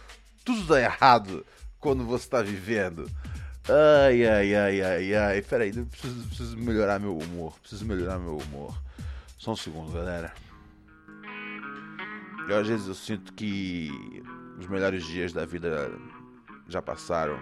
Tudo 0.43 0.65
dá 0.65 0.81
errado 0.81 1.45
quando 1.79 2.05
você 2.05 2.27
tá 2.27 2.41
vivendo. 2.41 3.09
Ai, 3.67 4.25
ai, 4.25 4.55
ai, 4.55 4.81
ai, 4.81 5.15
ai. 5.15 5.41
Peraí, 5.41 5.71
preciso, 5.71 6.27
preciso 6.27 6.57
melhorar 6.57 6.99
meu 6.99 7.17
humor. 7.17 7.53
Preciso 7.59 7.85
melhorar 7.85 8.17
meu 8.17 8.37
humor. 8.37 8.75
Só 9.37 9.51
um 9.51 9.55
segundo, 9.55 9.91
galera. 9.91 10.33
Eu, 12.47 12.57
às 12.57 12.67
vezes 12.67 12.87
eu 12.87 12.95
sinto 12.95 13.31
que 13.33 13.91
os 14.57 14.67
melhores 14.67 15.05
dias 15.05 15.31
da 15.31 15.45
vida 15.45 15.91
já 16.67 16.81
passaram. 16.81 17.39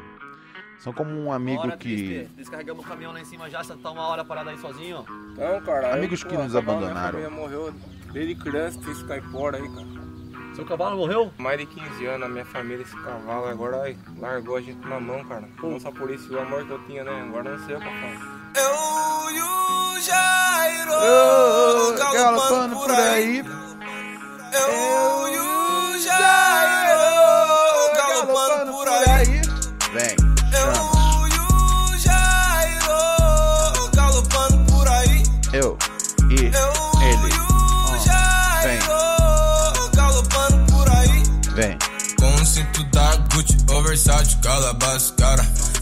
São 0.79 0.93
como 0.93 1.09
um 1.09 1.31
amigo 1.31 1.63
Bora, 1.63 1.77
que. 1.77 2.27
Descarregamos 2.35 2.85
o 2.85 2.87
caminhão 2.87 3.11
lá 3.13 3.21
em 3.21 3.25
cima 3.25 3.49
já, 3.49 3.63
você 3.63 3.75
tá 3.75 3.89
uma 3.89 4.05
hora 4.07 4.23
parado 4.23 4.49
aí 4.49 4.57
sozinho. 4.59 5.05
Não, 5.35 5.61
cara. 5.61 5.95
Amigos 5.95 6.21
eu, 6.21 6.27
que 6.27 6.35
pô, 6.35 6.43
nos 6.43 6.55
abandonaram. 6.55 7.19
Minha 7.19 7.29
família 7.29 7.29
morreu 7.29 7.73
desde 8.11 8.35
criança, 8.35 8.79
fez 8.81 9.01
caipora 9.03 9.57
aí, 9.57 9.69
cara. 9.69 9.96
Seu 10.57 10.65
cavalo 10.65 10.97
morreu? 10.97 11.31
Mais 11.37 11.59
de 11.59 11.67
15 11.67 12.05
anos, 12.07 12.25
a 12.25 12.29
minha 12.29 12.43
família, 12.43 12.81
esse 12.81 12.95
cavalo, 12.95 13.45
agora 13.45 13.83
ai, 13.83 13.95
largou 14.17 14.55
a 14.55 14.61
gente 14.61 14.79
na 14.87 14.99
mão, 14.99 15.23
cara. 15.25 15.47
Não 15.61 15.79
só 15.79 15.91
por 15.91 16.09
isso, 16.09 16.33
o 16.33 16.39
amor 16.39 16.65
que 16.65 16.71
eu 16.71 16.83
tinha, 16.85 17.03
né? 17.03 17.11
Agora 17.29 17.55
não 17.55 17.63
sei 17.67 17.75
o 17.75 17.79
que 17.79 17.85
eu 17.85 17.91
faço. 17.91 18.25
Eu 18.55 19.35
e 19.35 19.41
o 19.43 19.99
Jairo 20.01 20.91
Oh, 20.93 21.93
galopando 21.93 22.15
galopando 22.15 22.75
por 22.75 22.89
aí. 22.89 23.37
Eu 23.37 25.16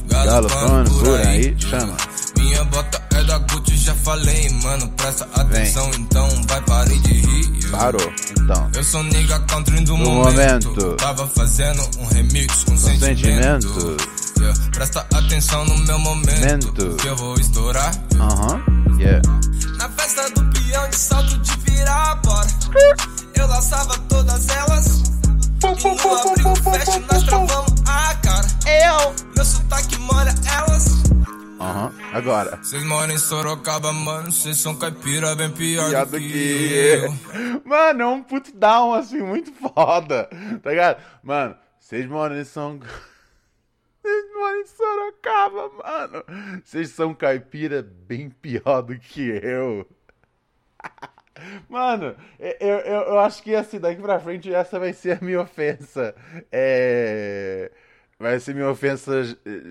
Galopando 0.08 0.92
por 1.00 1.20
aí, 1.22 1.56
chama. 1.60 1.96
Minha 2.38 2.64
bota 2.66 3.02
é 3.16 3.24
da 3.24 3.38
Gucci, 3.40 3.78
já 3.78 3.96
falei, 3.96 4.50
mano. 4.64 4.88
Presta 4.90 5.28
atenção, 5.34 5.90
então 5.98 6.28
vai 6.48 6.62
parar 6.62 6.86
de 6.86 7.14
rir. 7.14 7.70
Parou, 7.72 8.14
então. 8.40 8.70
Eu 8.74 8.84
sou 8.84 9.04
nigga 9.04 9.40
country 9.42 9.78
do, 9.82 9.86
Do 9.86 9.98
momento. 9.98 10.70
momento. 10.70 10.96
Tava 10.98 11.28
fazendo 11.28 11.82
um 12.00 12.06
remix 12.08 12.64
com, 12.64 12.78
sentimento. 12.78 13.68
sentimento. 13.68 13.98
Yeah, 14.40 14.60
Presta 14.72 15.06
atenção 15.14 15.66
no 15.66 15.78
meu 15.80 16.00
momento. 16.00 16.40
Momento. 16.40 16.96
Que 16.98 17.08
eu 17.08 17.16
vou 17.16 17.36
estourar. 17.40 17.92
Aham, 18.20 18.62
yeah. 19.00 19.22
Na 19.78 19.90
festa 19.90 20.30
do 20.30 20.44
peão 20.52 20.90
de 20.90 20.96
salto 20.96 21.38
de 21.40 21.52
virar 21.72 22.16
bora. 22.24 22.48
Eu 23.34 23.48
laçava 23.48 23.98
todas 24.10 24.48
elas. 24.50 25.04
E 25.64 25.84
no 26.08 26.16
abrigo 26.16 26.56
fest 26.58 27.02
nós 27.12 27.24
Meu 29.36 29.46
sotaque 29.46 29.98
molha 30.00 30.32
elas. 30.58 30.86
Aham, 31.60 31.92
agora. 32.14 32.58
Vocês 32.58 32.84
moram 32.84 33.14
em 33.14 33.18
Sorocaba, 33.18 33.92
mano. 33.94 34.32
Vocês 34.32 34.58
são 34.58 34.76
caipira 34.76 35.36
bem 35.36 35.50
pior, 35.52 35.90
Pior 35.90 36.06
do 36.06 36.18
que, 36.20 36.32
que. 36.32 36.74
eu. 36.74 37.62
Mano, 37.66 38.02
é 38.02 38.06
um 38.08 38.22
puto 38.22 38.56
down, 38.56 38.94
assim, 38.94 39.22
muito 39.22 39.52
foda. 39.54 40.30
Tá 40.62 40.70
ligado? 40.70 41.02
Mano, 41.24 41.56
vocês 41.80 42.06
moram 42.08 42.38
em 42.40 42.44
São. 42.44 42.80
Vocês 44.06 44.26
moram 44.36 44.62
em 44.62 44.66
Sorocaba, 44.68 45.70
mano. 45.84 46.62
Vocês 46.64 46.90
são 46.92 47.12
caipira 47.12 47.82
bem 47.82 48.30
pior 48.30 48.84
do 48.84 49.00
que 49.00 49.22
eu. 49.42 49.90
Mano, 51.68 52.16
eu, 52.40 52.56
eu, 52.60 53.02
eu 53.02 53.20
acho 53.20 53.42
que 53.42 53.56
assim, 53.56 53.80
daqui 53.80 54.00
pra 54.00 54.20
frente 54.20 54.54
essa 54.54 54.80
vai 54.80 54.94
ser 54.94 55.18
a 55.18 55.26
minha 55.26 55.42
ofensa. 55.42 56.16
É. 56.52 57.72
Vai 58.20 58.40
ser 58.40 58.56
minha 58.56 58.70
ofensa 58.70 59.38
eh, 59.46 59.62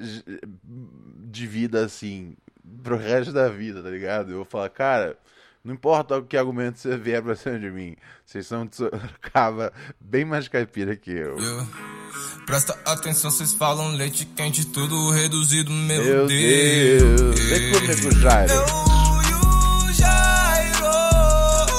de 1.30 1.46
vida, 1.46 1.84
assim, 1.84 2.36
pro 2.82 2.96
resto 2.96 3.32
da 3.32 3.48
vida, 3.48 3.82
tá 3.82 3.88
ligado? 3.88 4.30
Eu 4.30 4.36
vou 4.36 4.44
falar, 4.44 4.68
cara, 4.68 5.18
não 5.64 5.72
importa 5.72 6.18
o 6.18 6.22
que 6.22 6.36
argumento 6.36 6.78
você 6.78 6.96
vier 6.96 7.22
pra 7.22 7.34
cima 7.34 7.58
de 7.58 7.70
mim, 7.70 7.96
vocês 8.24 8.46
são 8.46 8.66
de 8.66 8.76
Sorocaba 8.76 9.72
bem 9.98 10.24
mais 10.24 10.46
caipira 10.46 10.94
que 10.94 11.10
eu. 11.10 11.38
Yeah. 11.38 11.68
Presta 12.44 12.78
atenção, 12.84 13.30
vocês 13.30 13.54
falam 13.54 13.96
leite 13.96 14.26
quente, 14.26 14.66
tudo 14.66 15.10
reduzido, 15.10 15.70
meu, 15.70 16.04
Meu 16.04 16.26
Deus. 16.26 17.20
Deus! 17.20 17.40
Vem 17.40 17.72
comigo, 17.72 18.14
Jairo. 18.20 18.52
Eu 18.52 19.90
e 19.90 19.92
Jairo 19.94 20.84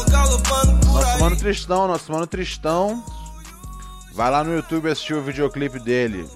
galopando 0.10 0.80
por 0.80 1.02
Nosso 1.02 1.20
mano 1.20 1.38
Tristão, 1.38 1.88
nosso 1.88 2.12
mano 2.12 2.26
Tristão. 2.26 3.06
Vai 4.14 4.32
lá 4.32 4.44
no 4.44 4.56
YouTube 4.56 4.90
assistir 4.90 5.14
o 5.14 5.22
videoclipe 5.22 5.78
dele. 5.80 6.28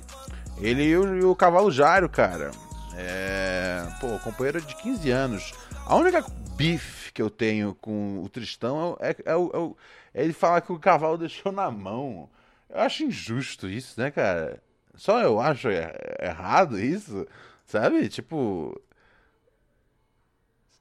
Ele 0.62 0.84
e 0.84 0.98
o, 0.98 1.18
e 1.18 1.24
o 1.24 1.36
Cavalo 1.36 1.72
Jairo, 1.72 2.10
cara. 2.10 2.52
É. 2.96 3.86
Pô, 4.02 4.20
companheiro 4.20 4.62
de 4.62 4.76
15 4.76 5.10
anos. 5.10 5.54
A 5.86 5.96
única 5.96 6.22
bife 6.56 7.12
que 7.14 7.22
eu 7.22 7.30
tenho 7.30 7.74
com 7.76 8.22
o 8.24 8.30
Tristão 8.30 8.98
é, 9.00 9.12
é, 9.12 9.16
é 9.26 9.36
o- 9.36 9.76
é 10.14 10.24
ele 10.24 10.34
falar 10.34 10.62
que 10.62 10.72
o 10.72 10.80
cavalo 10.80 11.18
deixou 11.18 11.52
na 11.52 11.72
mão. 11.72 12.30
Eu 12.70 12.82
acho 12.82 13.04
injusto 13.04 13.68
isso, 13.70 14.00
né, 14.00 14.12
cara? 14.12 14.62
Só 14.96 15.22
eu 15.22 15.40
acho 15.40 15.70
er- 15.70 16.18
errado 16.22 16.80
isso, 16.80 17.26
sabe? 17.66 18.10
Tipo. 18.10 18.80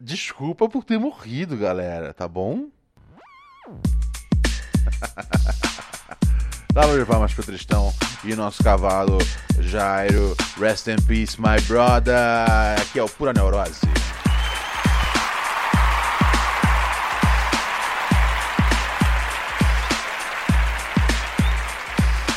Desculpa 0.00 0.68
por 0.68 0.85
ter 0.85 0.99
morrido, 0.99 1.56
galera, 1.56 2.12
tá 2.14 2.28
bom? 2.28 2.68
Salve 6.80 7.04
palmas 7.04 7.35
pro 7.35 7.42
Tristão 7.42 7.92
e 8.23 8.37
nosso 8.37 8.62
cavalo 8.62 9.18
Jairo. 9.58 10.37
Rest 10.61 10.87
in 10.87 11.02
peace, 11.08 11.37
my 11.37 11.61
brother. 11.66 12.14
Aqui 12.80 13.00
é 13.00 13.02
o 13.02 13.08
Pura 13.08 13.32
Neurose. 13.32 13.80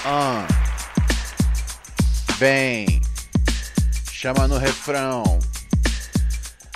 Ah. 0.03 0.48
Vem. 2.39 3.00
Chama 4.12 4.48
no 4.48 4.57
refrão. 4.57 5.38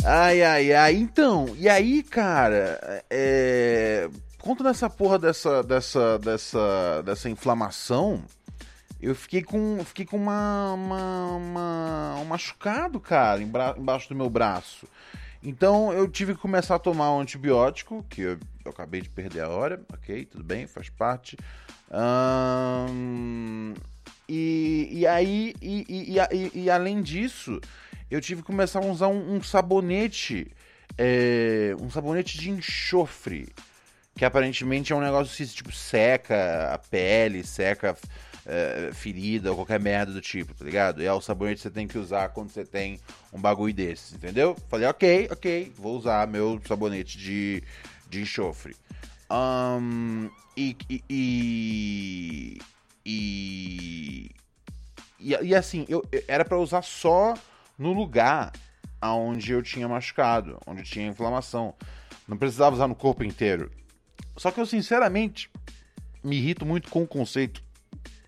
Ai, 0.04 0.44
ai, 0.44 0.72
ai. 0.72 0.94
Então, 0.94 1.48
e 1.58 1.68
aí, 1.68 2.04
cara, 2.04 3.04
é... 3.10 4.08
conta 4.46 4.64
dessa 4.64 4.88
porra 4.88 5.18
dessa, 5.18 5.64
dessa, 5.64 6.20
dessa, 6.20 7.02
dessa 7.04 7.28
inflamação, 7.28 8.24
eu 9.02 9.16
fiquei 9.16 9.42
com, 9.42 9.84
fiquei 9.84 10.06
com 10.06 10.18
uma, 10.18 10.72
uma, 10.74 11.32
uma 11.32 12.16
um 12.22 12.26
machucado, 12.26 13.00
cara, 13.00 13.42
embaixo 13.42 14.08
do 14.08 14.14
meu 14.14 14.30
braço. 14.30 14.88
Então 15.42 15.92
eu 15.92 16.08
tive 16.08 16.36
que 16.36 16.40
começar 16.40 16.76
a 16.76 16.80
tomar 16.80 17.12
um 17.12 17.22
antibiótico, 17.22 18.06
que 18.08 18.22
eu, 18.22 18.38
eu 18.64 18.72
acabei 18.72 19.02
de 19.02 19.10
perder 19.10 19.42
a 19.42 19.50
hora, 19.50 19.82
ok, 19.92 20.26
tudo 20.26 20.44
bem, 20.44 20.68
faz 20.68 20.90
parte. 20.90 21.36
e, 24.30 24.90
e 24.92 25.08
aí, 25.08 25.56
e, 25.60 25.86
e, 25.90 26.18
e, 26.20 26.66
e, 26.66 26.70
além 26.70 27.02
disso, 27.02 27.60
eu 28.12 28.22
tive 28.22 28.42
que 28.42 28.48
começar 28.48 28.78
a 28.78 28.86
usar 28.86 29.08
um, 29.08 29.38
um 29.38 29.42
sabonete, 29.42 30.52
é, 31.00 31.76
um 31.82 31.90
sabonete 31.90 32.38
de 32.38 32.52
enxofre, 32.52 33.52
que 34.16 34.24
aparentemente 34.24 34.94
é 34.94 34.96
um 34.96 35.02
negócio 35.02 35.36
que 35.36 35.54
tipo 35.54 35.72
seca 35.72 36.74
a 36.74 36.78
pele, 36.78 37.44
seca 37.44 37.98
é, 38.46 38.92
ferida 38.94 39.50
ou 39.50 39.56
qualquer 39.56 39.80
merda 39.80 40.14
do 40.14 40.22
tipo, 40.22 40.54
tá 40.54 40.64
ligado? 40.64 41.02
E 41.02 41.06
é 41.06 41.12
o 41.12 41.20
sabonete 41.20 41.58
que 41.58 41.62
você 41.64 41.72
tem 41.72 41.88
que 41.88 41.98
usar 41.98 42.30
quando 42.30 42.50
você 42.50 42.64
tem 42.64 43.00
um 43.34 43.42
bagulho 43.42 43.74
desses, 43.74 44.14
entendeu? 44.14 44.56
Falei, 44.70 44.88
ok, 44.88 45.28
ok, 45.32 45.74
vou 45.76 45.98
usar 45.98 46.28
meu 46.28 46.62
sabonete 46.68 47.18
de, 47.18 47.64
de 48.10 48.22
enxofre. 48.22 48.76
Um, 49.30 50.30
e, 50.56 50.78
e, 50.90 51.04
e, 51.10 52.62
e, 53.06 54.32
e, 55.20 55.56
assim, 55.56 55.86
eu, 55.90 56.06
era 56.28 56.46
para 56.46 56.58
usar 56.58 56.84
só 56.84 57.34
no 57.78 57.92
lugar 57.92 58.54
aonde 59.02 59.52
eu 59.52 59.62
tinha 59.62 59.88
machucado, 59.88 60.60
onde 60.66 60.84
tinha 60.84 61.08
inflamação. 61.08 61.74
Não 62.28 62.38
precisava 62.38 62.76
usar 62.76 62.88
no 62.88 62.96
corpo 62.96 63.24
inteiro. 63.24 63.70
Só 64.38 64.52
que 64.52 64.60
eu, 64.60 64.66
sinceramente, 64.66 65.50
me 66.24 66.38
irrito 66.38 66.66
muito 66.66 66.90
com 66.90 67.04
o 67.04 67.08
conceito 67.08 67.64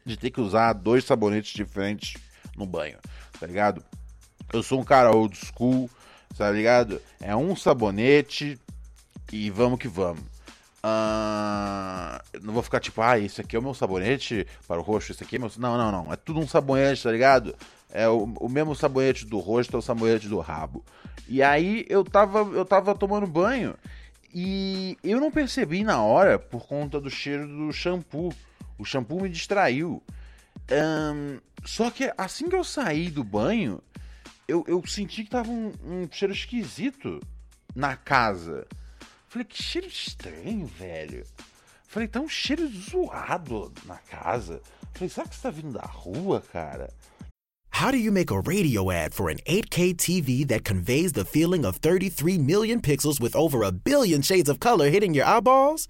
de 0.05 0.17
ter 0.17 0.31
que 0.31 0.39
usar 0.39 0.73
dois 0.73 1.03
sabonetes 1.03 1.51
diferentes 1.51 2.21
no 2.55 2.65
banho, 2.65 2.97
tá 3.39 3.45
ligado? 3.45 3.83
Eu 4.53 4.63
sou 4.63 4.79
um 4.79 4.83
cara 4.83 5.11
old 5.11 5.35
school, 5.35 5.89
tá 6.37 6.49
ligado? 6.49 7.01
É 7.19 7.35
um 7.35 7.55
sabonete 7.55 8.57
e 9.31 9.49
vamos 9.49 9.79
que 9.79 9.87
vamos. 9.87 10.21
Uh, 10.77 12.39
não 12.41 12.53
vou 12.53 12.63
ficar 12.63 12.79
tipo, 12.79 13.01
ah, 13.01 13.19
esse 13.19 13.41
aqui 13.41 13.55
é 13.57 13.59
o 13.59 13.61
meu 13.61 13.73
sabonete 13.73 14.47
para 14.65 14.79
o 14.79 14.83
rosto, 14.83 15.11
esse 15.11 15.23
aqui 15.23 15.35
é 15.35 15.39
meu. 15.39 15.51
Não, 15.57 15.77
não, 15.77 15.91
não. 15.91 16.13
É 16.13 16.15
tudo 16.15 16.39
um 16.39 16.47
sabonete, 16.47 17.03
tá 17.03 17.11
ligado? 17.11 17.53
É 17.91 18.07
o, 18.07 18.23
o 18.39 18.47
mesmo 18.47 18.73
sabonete 18.73 19.25
do 19.25 19.39
rosto, 19.39 19.75
é 19.75 19.79
o 19.79 19.81
sabonete 19.81 20.29
do 20.29 20.39
rabo. 20.39 20.85
E 21.27 21.43
aí 21.43 21.85
eu 21.89 22.05
tava, 22.05 22.39
eu 22.39 22.63
tava 22.63 22.95
tomando 22.95 23.27
banho 23.27 23.75
e 24.33 24.97
eu 25.03 25.19
não 25.19 25.31
percebi 25.31 25.83
na 25.83 26.01
hora 26.01 26.37
por 26.37 26.67
conta 26.67 26.99
do 26.99 27.09
cheiro 27.09 27.47
do 27.47 27.71
shampoo. 27.71 28.33
O 28.77 28.85
shampoo 28.85 29.21
me 29.21 29.29
distraiu. 29.29 30.03
Um, 30.71 31.39
só 31.65 31.89
que 31.89 32.11
assim 32.17 32.49
que 32.49 32.55
eu 32.55 32.63
saí 32.63 33.09
do 33.09 33.23
banho, 33.23 33.81
eu, 34.47 34.63
eu 34.67 34.85
senti 34.85 35.23
que 35.23 35.29
tava 35.29 35.49
um, 35.49 35.71
um 35.83 36.07
cheiro 36.11 36.33
esquisito 36.33 37.19
na 37.75 37.95
casa. 37.95 38.67
Falei, 39.27 39.45
que 39.45 39.61
cheiro 39.61 39.87
estranho, 39.87 40.65
velho. 40.65 41.25
Falei, 41.87 42.07
tá 42.07 42.19
um 42.19 42.29
cheiro 42.29 42.67
zoado 42.67 43.73
na 43.85 43.97
casa. 43.97 44.61
Falei, 44.93 45.09
será 45.09 45.27
que 45.27 45.35
você 45.35 45.41
tá 45.41 45.49
vindo 45.49 45.73
da 45.73 45.85
rua, 45.85 46.41
cara? 46.51 46.89
How 47.77 47.91
do 47.91 47.99
you 47.99 48.11
make 48.11 48.31
a 48.31 48.39
radio 48.39 48.89
ad 48.89 49.13
for 49.13 49.29
an 49.29 49.37
8K 49.45 49.97
TV 49.97 50.47
that 50.47 50.63
conveys 50.63 51.11
the 51.11 51.23
feeling 51.23 51.63
of 51.63 51.75
33 51.75 52.39
million 52.39 52.81
pixels 52.81 53.21
with 53.21 53.35
over 53.35 53.61
a 53.61 53.71
billion 53.71 54.23
shades 54.23 54.49
of 54.49 54.59
color 54.59 54.89
hitting 54.89 55.13
your 55.13 55.25
eyeballs? 55.25 55.87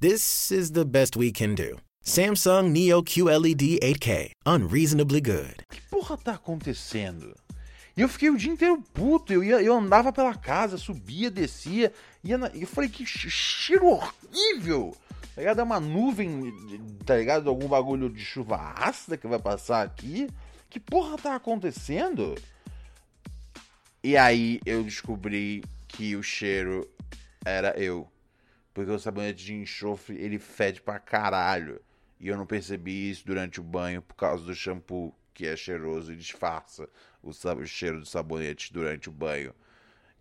This 0.00 0.50
is 0.50 0.72
the 0.72 0.84
best 0.84 1.16
we 1.16 1.30
can 1.30 1.54
do. 1.54 1.78
Samsung 2.04 2.72
Neo 2.72 3.02
QLED 3.02 3.78
8K, 3.78 4.32
unreasonably 4.46 5.20
good. 5.20 5.64
Que 5.70 5.80
porra 5.88 6.16
tá 6.16 6.32
acontecendo? 6.32 7.36
Eu 7.96 8.08
fiquei 8.08 8.30
o 8.30 8.36
dia 8.36 8.50
inteiro 8.50 8.82
puto, 8.92 9.32
eu, 9.32 9.44
ia, 9.44 9.62
eu 9.62 9.74
andava 9.74 10.12
pela 10.12 10.34
casa, 10.34 10.76
subia, 10.76 11.30
descia, 11.30 11.92
ia 12.24 12.36
na, 12.36 12.48
eu 12.48 12.66
falei, 12.66 12.90
que 12.90 13.06
cheiro 13.06 13.86
horrível! 13.86 14.96
Tá 15.36 15.42
ligado? 15.42 15.60
É 15.60 15.62
uma 15.62 15.78
nuvem, 15.78 16.52
tá 17.04 17.16
ligado? 17.16 17.48
Algum 17.48 17.68
bagulho 17.68 18.10
de 18.10 18.24
chuva 18.24 18.56
ácida 18.56 19.16
que 19.16 19.28
vai 19.28 19.38
passar 19.38 19.84
aqui. 19.84 20.28
Que 20.76 20.80
porra 20.80 21.16
tá 21.16 21.34
acontecendo? 21.34 22.34
E 24.04 24.14
aí 24.14 24.60
eu 24.66 24.84
descobri 24.84 25.64
que 25.88 26.14
o 26.14 26.22
cheiro 26.22 26.86
era 27.42 27.70
eu. 27.80 28.06
Porque 28.74 28.90
o 28.90 28.98
sabonete 28.98 29.42
de 29.42 29.54
enxofre, 29.54 30.18
ele 30.18 30.38
fede 30.38 30.82
pra 30.82 30.98
caralho. 30.98 31.80
E 32.20 32.28
eu 32.28 32.36
não 32.36 32.44
percebi 32.44 33.08
isso 33.10 33.24
durante 33.24 33.58
o 33.58 33.62
banho 33.62 34.02
por 34.02 34.16
causa 34.16 34.44
do 34.44 34.54
shampoo, 34.54 35.14
que 35.32 35.46
é 35.46 35.56
cheiroso 35.56 36.12
e 36.12 36.16
disfarça 36.16 36.86
o, 37.22 37.30
o 37.30 37.66
cheiro 37.66 38.00
do 38.00 38.06
sabonete 38.06 38.70
durante 38.70 39.08
o 39.08 39.12
banho. 39.12 39.54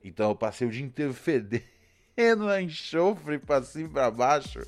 Então 0.02 0.30
eu 0.30 0.36
passei 0.38 0.66
o 0.66 0.72
dia 0.72 0.86
inteiro 0.86 1.12
fedendo 1.14 2.48
a 2.50 2.62
enxofre 2.62 3.40
pra 3.40 3.62
cima 3.62 3.90
e 3.90 3.92
pra 3.92 4.10
baixo. 4.10 4.62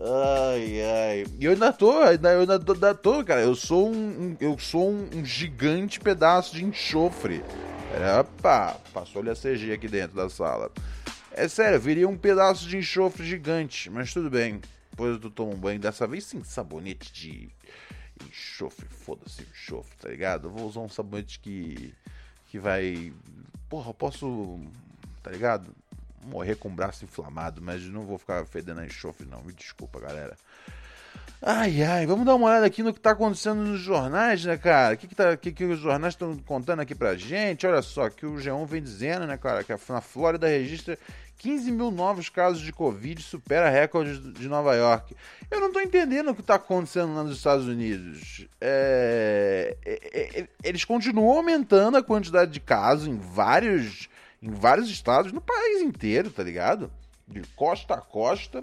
Ai, 0.00 0.80
ai. 0.82 1.26
E 1.38 1.44
eu 1.44 1.52
ainda 1.52 1.72
tô, 1.72 1.92
eu 2.02 2.08
ainda 2.08 2.58
tô, 2.58 2.72
ainda 2.72 2.94
tô, 2.94 3.24
cara. 3.24 3.40
Eu 3.40 3.54
sou 3.54 3.90
um, 3.90 4.36
eu 4.40 4.56
sou 4.58 4.90
um, 4.90 5.08
um 5.12 5.24
gigante 5.24 5.98
pedaço 5.98 6.54
de 6.54 6.64
enxofre. 6.64 7.42
Opa, 8.20 8.76
passou-lhe 8.92 9.30
a 9.30 9.34
CG 9.34 9.72
aqui 9.72 9.88
dentro 9.88 10.16
da 10.16 10.28
sala. 10.30 10.70
É 11.32 11.48
sério, 11.48 11.80
viria 11.80 12.08
um 12.08 12.16
pedaço 12.16 12.68
de 12.68 12.76
enxofre 12.76 13.26
gigante, 13.26 13.90
mas 13.90 14.12
tudo 14.12 14.30
bem. 14.30 14.60
Depois 14.90 15.22
eu 15.22 15.30
tomo 15.30 15.52
um 15.52 15.56
banho, 15.56 15.80
dessa 15.80 16.06
vez 16.06 16.24
sem 16.24 16.44
sabonete 16.44 17.12
de 17.12 17.48
enxofre, 18.28 18.86
foda-se 18.88 19.42
enxofre, 19.42 19.96
tá 20.00 20.08
ligado? 20.08 20.48
Eu 20.48 20.52
vou 20.52 20.66
usar 20.66 20.80
um 20.80 20.88
sabonete 20.88 21.40
que 21.40 21.94
que 22.50 22.58
vai, 22.58 23.12
porra, 23.68 23.92
posso, 23.92 24.58
tá 25.22 25.30
ligado? 25.30 25.70
Morrer 26.24 26.56
com 26.56 26.68
o 26.68 26.72
braço 26.72 27.04
inflamado, 27.04 27.60
mas 27.62 27.82
não 27.84 28.02
vou 28.02 28.18
ficar 28.18 28.44
fedendo 28.46 28.80
a 28.80 28.86
enxofre 28.86 29.26
não, 29.26 29.42
me 29.42 29.52
desculpa, 29.52 30.00
galera. 30.00 30.36
Ai, 31.40 31.82
ai, 31.84 32.04
vamos 32.04 32.26
dar 32.26 32.34
uma 32.34 32.48
olhada 32.48 32.66
aqui 32.66 32.82
no 32.82 32.92
que 32.92 32.98
tá 32.98 33.12
acontecendo 33.12 33.60
nos 33.60 33.78
jornais, 33.78 34.44
né, 34.44 34.56
cara? 34.56 34.94
O 34.94 34.98
que, 34.98 35.06
que, 35.06 35.14
tá, 35.14 35.36
que, 35.36 35.52
que 35.52 35.64
os 35.64 35.78
jornais 35.78 36.14
estão 36.14 36.36
contando 36.38 36.80
aqui 36.80 36.96
pra 36.96 37.14
gente? 37.14 37.64
Olha 37.64 37.80
só, 37.80 38.10
que 38.10 38.26
o 38.26 38.34
G1 38.34 38.66
vem 38.66 38.82
dizendo, 38.82 39.24
né, 39.24 39.36
cara, 39.36 39.62
que 39.62 39.72
na 39.88 40.00
Flórida 40.00 40.48
registra 40.48 40.98
15 41.38 41.70
mil 41.70 41.90
novos 41.92 42.28
casos 42.28 42.60
de 42.60 42.72
Covid, 42.72 43.22
supera 43.22 43.70
recordes 43.70 44.20
de 44.34 44.48
Nova 44.48 44.74
York. 44.74 45.14
Eu 45.48 45.60
não 45.60 45.72
tô 45.72 45.80
entendendo 45.80 46.30
o 46.30 46.34
que 46.34 46.42
tá 46.42 46.56
acontecendo 46.56 47.14
lá 47.14 47.22
nos 47.22 47.36
Estados 47.36 47.66
Unidos. 47.66 48.46
É, 48.60 49.76
é, 49.86 50.40
é, 50.40 50.48
eles 50.64 50.84
continuam 50.84 51.36
aumentando 51.36 51.96
a 51.96 52.02
quantidade 52.02 52.50
de 52.50 52.58
casos 52.58 53.06
em 53.06 53.16
vários, 53.16 54.08
em 54.42 54.50
vários 54.50 54.88
estados, 54.88 55.32
no 55.32 55.40
país 55.40 55.82
inteiro, 55.82 56.30
tá 56.30 56.42
ligado? 56.42 56.90
De 57.26 57.42
costa 57.56 57.94
a 57.94 58.00
costa. 58.00 58.60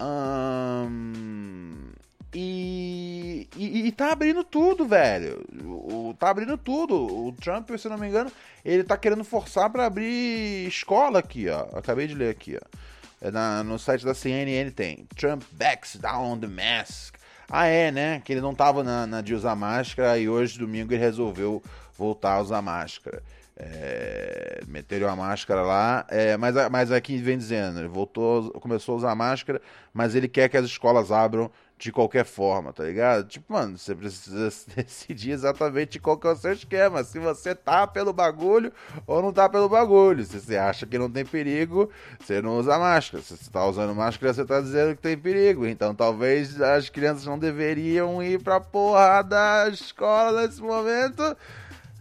Hum, 0.00 1.90
e, 2.34 3.46
e, 3.56 3.86
e, 3.86 3.92
tá 3.92 4.12
abrindo 4.12 4.42
tudo, 4.42 4.86
velho. 4.86 5.44
O, 5.64 6.14
tá 6.18 6.30
abrindo 6.30 6.56
tudo. 6.56 6.94
O 6.94 7.32
Trump, 7.32 7.70
se 7.76 7.88
não 7.88 7.98
me 7.98 8.08
engano, 8.08 8.32
ele 8.64 8.84
tá 8.84 8.96
querendo 8.96 9.24
forçar 9.24 9.68
para 9.70 9.84
abrir 9.84 10.66
escola 10.66 11.18
aqui, 11.18 11.48
ó. 11.48 11.66
Acabei 11.76 12.06
de 12.06 12.14
ler 12.14 12.30
aqui, 12.30 12.56
ó. 12.56 12.78
É 13.20 13.30
na, 13.30 13.62
no 13.62 13.78
site 13.78 14.04
da 14.04 14.14
CNN 14.14 14.70
tem. 14.70 15.06
Trump 15.14 15.42
backs 15.52 15.96
down 15.96 16.38
the 16.38 16.46
mask. 16.46 17.16
Ah, 17.48 17.66
é, 17.66 17.90
né? 17.90 18.22
Que 18.24 18.32
ele 18.32 18.40
não 18.40 18.54
tava 18.54 18.82
na, 18.82 19.06
na 19.06 19.20
de 19.20 19.34
usar 19.34 19.54
máscara 19.54 20.18
e 20.18 20.28
hoje, 20.28 20.58
domingo, 20.58 20.92
ele 20.92 21.00
resolveu 21.00 21.62
voltar 21.98 22.34
a 22.34 22.40
usar 22.40 22.62
máscara. 22.62 23.22
É, 23.64 24.60
meteram 24.66 25.08
a 25.08 25.14
máscara 25.14 25.62
lá, 25.62 26.04
é, 26.08 26.36
mas, 26.36 26.54
mas 26.68 26.90
aqui 26.90 27.16
vem 27.18 27.38
dizendo, 27.38 27.78
ele 27.78 27.86
voltou, 27.86 28.50
começou 28.54 28.94
a 28.94 28.98
usar 28.98 29.14
máscara, 29.14 29.62
mas 29.94 30.16
ele 30.16 30.26
quer 30.26 30.48
que 30.48 30.56
as 30.56 30.64
escolas 30.64 31.12
abram 31.12 31.48
de 31.82 31.90
qualquer 31.90 32.24
forma, 32.24 32.72
tá 32.72 32.84
ligado? 32.84 33.26
Tipo, 33.26 33.52
mano, 33.52 33.76
você 33.76 33.92
precisa 33.92 34.50
decidir 34.76 35.32
exatamente 35.32 35.98
qual 35.98 36.16
que 36.16 36.28
é 36.28 36.30
o 36.30 36.36
seu 36.36 36.52
esquema. 36.52 37.02
Se 37.02 37.18
você 37.18 37.56
tá 37.56 37.88
pelo 37.88 38.12
bagulho 38.12 38.72
ou 39.04 39.20
não 39.20 39.32
tá 39.32 39.48
pelo 39.48 39.68
bagulho. 39.68 40.24
Se 40.24 40.40
você 40.40 40.56
acha 40.56 40.86
que 40.86 40.96
não 40.96 41.10
tem 41.10 41.24
perigo, 41.24 41.90
você 42.20 42.40
não 42.40 42.58
usa 42.58 42.78
máscara. 42.78 43.20
Se 43.22 43.36
você 43.36 43.50
tá 43.50 43.66
usando 43.66 43.96
máscara, 43.96 44.32
você 44.32 44.44
tá 44.44 44.60
dizendo 44.60 44.94
que 44.94 45.02
tem 45.02 45.18
perigo. 45.18 45.66
Então 45.66 45.92
talvez 45.92 46.60
as 46.60 46.88
crianças 46.88 47.26
não 47.26 47.36
deveriam 47.36 48.22
ir 48.22 48.40
pra 48.40 48.60
porra 48.60 49.22
da 49.22 49.68
escola 49.68 50.42
nesse 50.42 50.62
momento. 50.62 51.36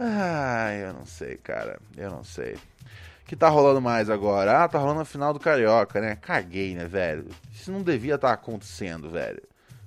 Ah, 0.04 0.74
eu 0.74 0.94
não 0.94 1.06
sei, 1.06 1.38
cara. 1.38 1.80
Eu 1.96 2.10
não 2.10 2.24
sei. 2.24 2.56
O 2.56 3.26
que 3.28 3.36
tá 3.36 3.48
rolando 3.50 3.80
mais 3.80 4.10
agora? 4.10 4.64
Ah, 4.64 4.68
tá 4.68 4.80
rolando 4.80 5.02
a 5.02 5.06
final 5.06 5.32
do 5.32 5.40
Carioca, 5.40 6.02
né? 6.02 6.16
Caguei, 6.16 6.74
né, 6.74 6.86
velho? 6.88 7.28
Isso 7.54 7.72
não 7.72 7.84
devia 7.84 8.16
estar 8.16 8.30
tá 8.30 8.34
acontecendo, 8.34 9.12
velho. 9.12 9.44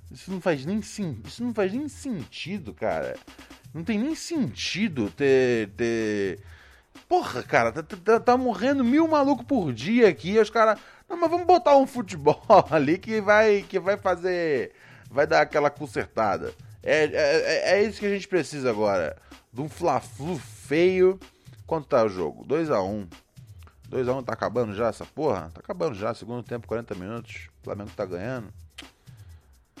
Isso 0.09 0.31
não 0.31 0.39
faz 0.39 0.65
nem 0.65 0.79
isso 0.79 1.43
não 1.43 1.53
faz 1.53 1.73
nem 1.73 1.89
sentido, 1.89 2.73
cara. 2.73 3.17
Não 3.73 3.83
tem 3.83 3.99
nem 3.99 4.15
sentido 4.15 5.11
ter. 5.11 5.67
ter... 5.71 6.39
Porra, 7.09 7.43
cara, 7.43 7.73
tá, 7.73 7.83
tá, 7.83 8.19
tá 8.21 8.37
morrendo 8.37 8.85
mil 8.85 9.05
malucos 9.09 9.45
por 9.45 9.73
dia 9.73 10.07
aqui. 10.07 10.39
Os 10.39 10.49
caras 10.49 10.79
Não, 11.09 11.17
mas 11.17 11.29
vamos 11.29 11.45
botar 11.45 11.75
um 11.75 11.85
futebol 11.85 12.41
ali 12.71 12.97
que 12.97 13.19
vai, 13.19 13.65
que 13.67 13.79
vai 13.79 13.97
fazer. 13.97 14.71
Vai 15.11 15.27
dar 15.27 15.41
aquela 15.41 15.69
consertada. 15.69 16.53
É, 16.81 17.03
é, 17.03 17.71
é 17.73 17.83
isso 17.83 17.99
que 17.99 18.05
a 18.05 18.13
gente 18.13 18.29
precisa 18.29 18.69
agora. 18.69 19.17
De 19.55 19.61
um 19.61 19.69
Fla-Flu 19.69 20.37
feio. 20.37 21.17
Quanto 21.65 21.87
tá 21.87 22.03
o 22.03 22.09
jogo? 22.09 22.45
2x1. 22.45 23.07
2x1 23.89 24.25
tá 24.25 24.33
acabando 24.33 24.75
já 24.75 24.89
essa 24.89 25.05
porra? 25.05 25.49
Tá 25.53 25.61
acabando 25.61 25.95
já, 25.95 26.13
segundo 26.13 26.43
tempo, 26.43 26.67
40 26.67 26.93
minutos. 26.95 27.47
O 27.61 27.63
Flamengo 27.63 27.89
tá 27.95 28.05
ganhando. 28.05 28.49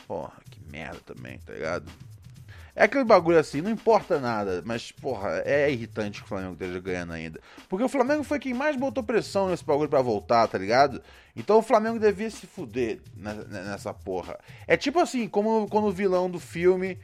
Porra, 0.07 0.31
que 0.49 0.61
merda 0.71 1.01
também, 1.05 1.39
tá 1.39 1.51
ligado? 1.51 1.91
É 2.73 2.85
aquele 2.85 3.03
bagulho 3.03 3.37
assim, 3.37 3.61
não 3.61 3.69
importa 3.69 4.19
nada, 4.19 4.61
mas, 4.65 4.93
porra, 4.93 5.41
é 5.45 5.69
irritante 5.69 6.19
que 6.19 6.25
o 6.25 6.27
Flamengo 6.29 6.53
esteja 6.53 6.79
ganhando 6.79 7.11
ainda. 7.11 7.41
Porque 7.67 7.83
o 7.83 7.89
Flamengo 7.89 8.23
foi 8.23 8.39
quem 8.39 8.53
mais 8.53 8.77
botou 8.77 9.03
pressão 9.03 9.49
nesse 9.49 9.63
bagulho 9.63 9.89
pra 9.89 10.01
voltar, 10.01 10.47
tá 10.47 10.57
ligado? 10.57 11.01
Então 11.35 11.57
o 11.57 11.61
Flamengo 11.61 11.99
devia 11.99 12.29
se 12.29 12.47
fuder 12.47 13.01
nessa 13.15 13.93
porra. 13.93 14.37
É 14.67 14.77
tipo 14.77 14.99
assim, 14.99 15.27
como 15.27 15.67
quando 15.67 15.87
o 15.87 15.91
vilão 15.91 16.29
do 16.29 16.39
filme 16.39 16.97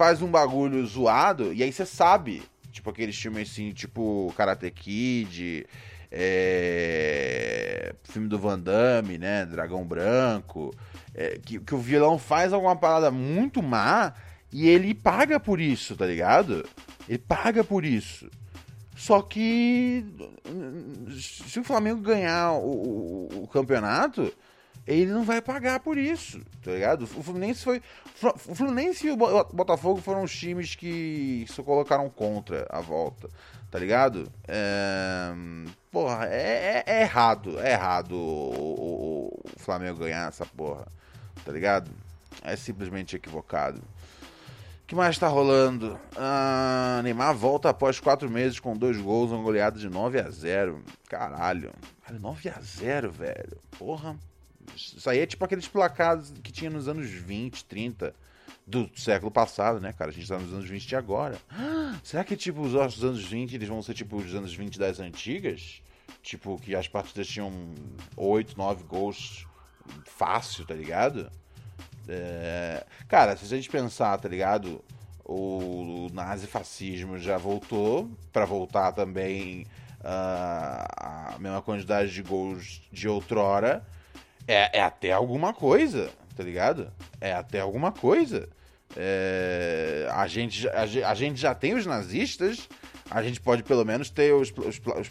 faz 0.00 0.22
um 0.22 0.30
bagulho 0.30 0.86
zoado, 0.86 1.52
e 1.52 1.62
aí 1.62 1.70
você 1.70 1.84
sabe. 1.84 2.42
Tipo 2.72 2.88
aqueles 2.88 3.14
filmes 3.20 3.50
assim, 3.50 3.70
tipo 3.70 4.32
Karate 4.34 4.70
Kid, 4.70 5.66
é... 6.10 7.94
filme 8.04 8.26
do 8.26 8.38
Van 8.38 8.58
Damme, 8.58 9.18
né? 9.18 9.44
Dragão 9.44 9.84
Branco. 9.84 10.74
É, 11.14 11.38
que, 11.44 11.58
que 11.58 11.74
o 11.74 11.78
vilão 11.78 12.18
faz 12.18 12.54
alguma 12.54 12.74
parada 12.74 13.10
muito 13.10 13.62
má 13.62 14.14
e 14.50 14.70
ele 14.70 14.94
paga 14.94 15.38
por 15.38 15.60
isso, 15.60 15.94
tá 15.94 16.06
ligado? 16.06 16.66
Ele 17.06 17.18
paga 17.18 17.62
por 17.62 17.84
isso. 17.84 18.30
Só 18.96 19.20
que 19.20 20.02
se 21.20 21.60
o 21.60 21.64
Flamengo 21.64 22.00
ganhar 22.00 22.52
o, 22.52 23.28
o, 23.34 23.42
o, 23.42 23.48
campeonato, 23.48 24.32
ele 24.94 25.12
não 25.12 25.24
vai 25.24 25.40
pagar 25.40 25.80
por 25.80 25.96
isso, 25.96 26.40
tá 26.62 26.72
ligado? 26.72 27.02
O 27.02 27.22
Fluminense 27.22 27.62
foi. 27.62 27.82
O 28.48 28.54
Fluminense 28.54 29.06
e 29.06 29.10
o 29.10 29.16
Botafogo 29.16 30.00
foram 30.00 30.22
os 30.22 30.36
times 30.36 30.74
que 30.74 31.44
se 31.48 31.62
colocaram 31.62 32.08
contra 32.10 32.66
a 32.68 32.80
volta, 32.80 33.28
tá 33.70 33.78
ligado? 33.78 34.30
É, 34.46 35.32
porra, 35.90 36.26
é, 36.26 36.84
é, 36.86 36.98
é, 36.98 37.02
errado, 37.02 37.58
é 37.60 37.72
errado 37.72 38.12
o, 38.12 39.32
o 39.44 39.58
Flamengo 39.58 40.00
ganhar 40.00 40.28
essa 40.28 40.44
porra, 40.44 40.86
tá 41.44 41.52
ligado? 41.52 41.90
É 42.42 42.56
simplesmente 42.56 43.16
equivocado 43.16 43.82
que 44.90 44.94
mais 44.96 45.16
tá 45.16 45.28
rolando? 45.28 45.96
Ah, 46.16 47.00
Neymar 47.04 47.32
volta 47.32 47.68
após 47.68 48.00
quatro 48.00 48.28
meses 48.28 48.58
com 48.58 48.76
dois 48.76 49.00
gols, 49.00 49.30
uma 49.30 49.40
goleada 49.40 49.78
de 49.78 49.88
9 49.88 50.18
a 50.18 50.28
0 50.28 50.82
Caralho. 51.08 51.70
9 52.10 52.48
a 52.48 52.60
0 52.60 53.08
velho. 53.12 53.56
Porra. 53.78 54.16
Isso 54.76 55.08
aí 55.08 55.20
é 55.20 55.26
tipo 55.26 55.44
aqueles 55.44 55.68
placados 55.68 56.32
que 56.42 56.52
tinha 56.52 56.70
nos 56.70 56.88
anos 56.88 57.08
20, 57.08 57.64
30 57.64 58.14
do 58.66 58.88
século 58.94 59.30
passado, 59.30 59.80
né, 59.80 59.92
cara? 59.92 60.10
A 60.10 60.14
gente 60.14 60.28
tá 60.28 60.38
nos 60.38 60.52
anos 60.52 60.68
20 60.68 60.86
de 60.86 60.96
agora. 60.96 61.38
será 62.04 62.22
que, 62.22 62.36
tipo, 62.36 62.60
os 62.60 62.72
nossos 62.72 63.02
anos 63.04 63.24
20 63.24 63.54
eles 63.54 63.68
vão 63.68 63.82
ser 63.82 63.94
tipo 63.94 64.16
os 64.16 64.34
anos 64.34 64.54
20 64.54 64.78
das 64.78 65.00
antigas? 65.00 65.82
Tipo, 66.22 66.58
que 66.58 66.74
as 66.74 66.86
partidas 66.86 67.26
tinham 67.26 67.52
8, 68.16 68.56
9 68.56 68.84
gols 68.84 69.46
fácil, 70.04 70.64
tá 70.66 70.74
ligado? 70.74 71.30
É... 72.08 72.84
Cara, 73.08 73.36
se 73.36 73.44
a 73.44 73.56
gente 73.56 73.68
pensar, 73.68 74.16
tá 74.18 74.28
ligado? 74.28 74.84
O, 75.24 76.06
o 76.06 76.10
nazifascismo 76.12 77.18
já 77.18 77.38
voltou, 77.38 78.10
para 78.32 78.44
voltar 78.44 78.92
também 78.92 79.66
uh, 80.00 80.86
a 80.96 81.36
mesma 81.38 81.62
quantidade 81.62 82.12
de 82.12 82.22
gols 82.22 82.82
de 82.92 83.08
outrora. 83.08 83.86
É, 84.46 84.78
é 84.78 84.82
até 84.82 85.12
alguma 85.12 85.52
coisa, 85.52 86.10
tá 86.36 86.42
ligado? 86.42 86.92
É 87.20 87.32
até 87.32 87.60
alguma 87.60 87.92
coisa. 87.92 88.48
É, 88.96 90.08
a, 90.10 90.26
gente, 90.26 90.68
a, 90.68 90.82
a, 90.82 91.14
gente 91.14 91.40
já 91.40 91.54
tem 91.54 91.74
os 91.74 91.86
nazistas, 91.86 92.68
a 93.08 93.22
gente 93.22 93.40
pode 93.40 93.62
pelo 93.62 93.84
menos 93.84 94.10
ter 94.10 94.32
os, 94.34 94.50
os, 94.50 94.80
os, 94.80 95.10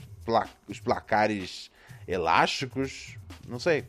os 0.67 0.79
placares 0.79 1.71
elásticos. 2.07 3.15
Não 3.47 3.59
sei. 3.59 3.85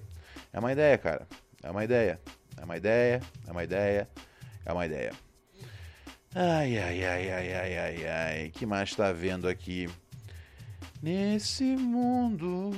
É 0.53 0.59
uma 0.59 0.73
ideia, 0.73 0.97
cara. 0.97 1.27
É 1.63 1.71
uma 1.71 1.85
ideia. 1.85 2.21
É 2.61 2.65
uma 2.65 2.77
ideia, 2.77 3.21
é 3.47 3.51
uma 3.51 3.65
ideia, 3.65 4.09
é 4.67 4.73
uma 4.73 4.85
ideia. 4.87 5.13
Ai, 6.35 6.79
ai, 6.79 7.05
ai, 7.05 7.31
ai, 7.31 7.55
ai, 7.55 7.79
ai, 7.79 8.07
ai. 8.07 8.51
que 8.51 8.67
mais 8.67 8.95
tá 8.95 9.11
vendo 9.13 9.49
aqui? 9.49 9.89
Nesse 11.03 11.65
mundo, 11.77 12.71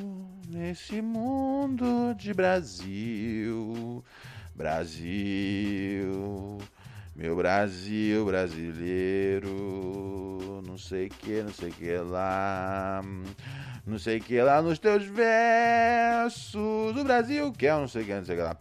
nesse 0.48 1.02
mundo 1.02 2.14
de 2.14 2.32
Brasil, 2.32 4.04
Brasil, 4.54 6.08
meu 7.16 7.35
Brasil 7.35 8.24
brasileiro, 8.24 9.50
não 10.64 10.78
sei 10.78 11.08
que, 11.08 11.42
não 11.42 11.52
sei 11.52 11.72
que 11.72 11.96
lá 11.96 13.02
não 13.85 13.98
sei 13.98 14.18
o 14.18 14.20
que 14.20 14.40
lá 14.40 14.62
nos 14.62 14.78
teus 14.78 15.04
versos 15.04 16.94
do 16.94 17.02
Brasil, 17.02 17.52
que 17.52 17.66
é 17.66 17.72
não 17.72 17.88
sei 17.88 18.02
o 18.02 18.06
que, 18.06 18.14
não 18.14 18.24
sei 18.24 18.37
o 18.37 18.38
que 18.38 18.44
lá. 18.44 18.56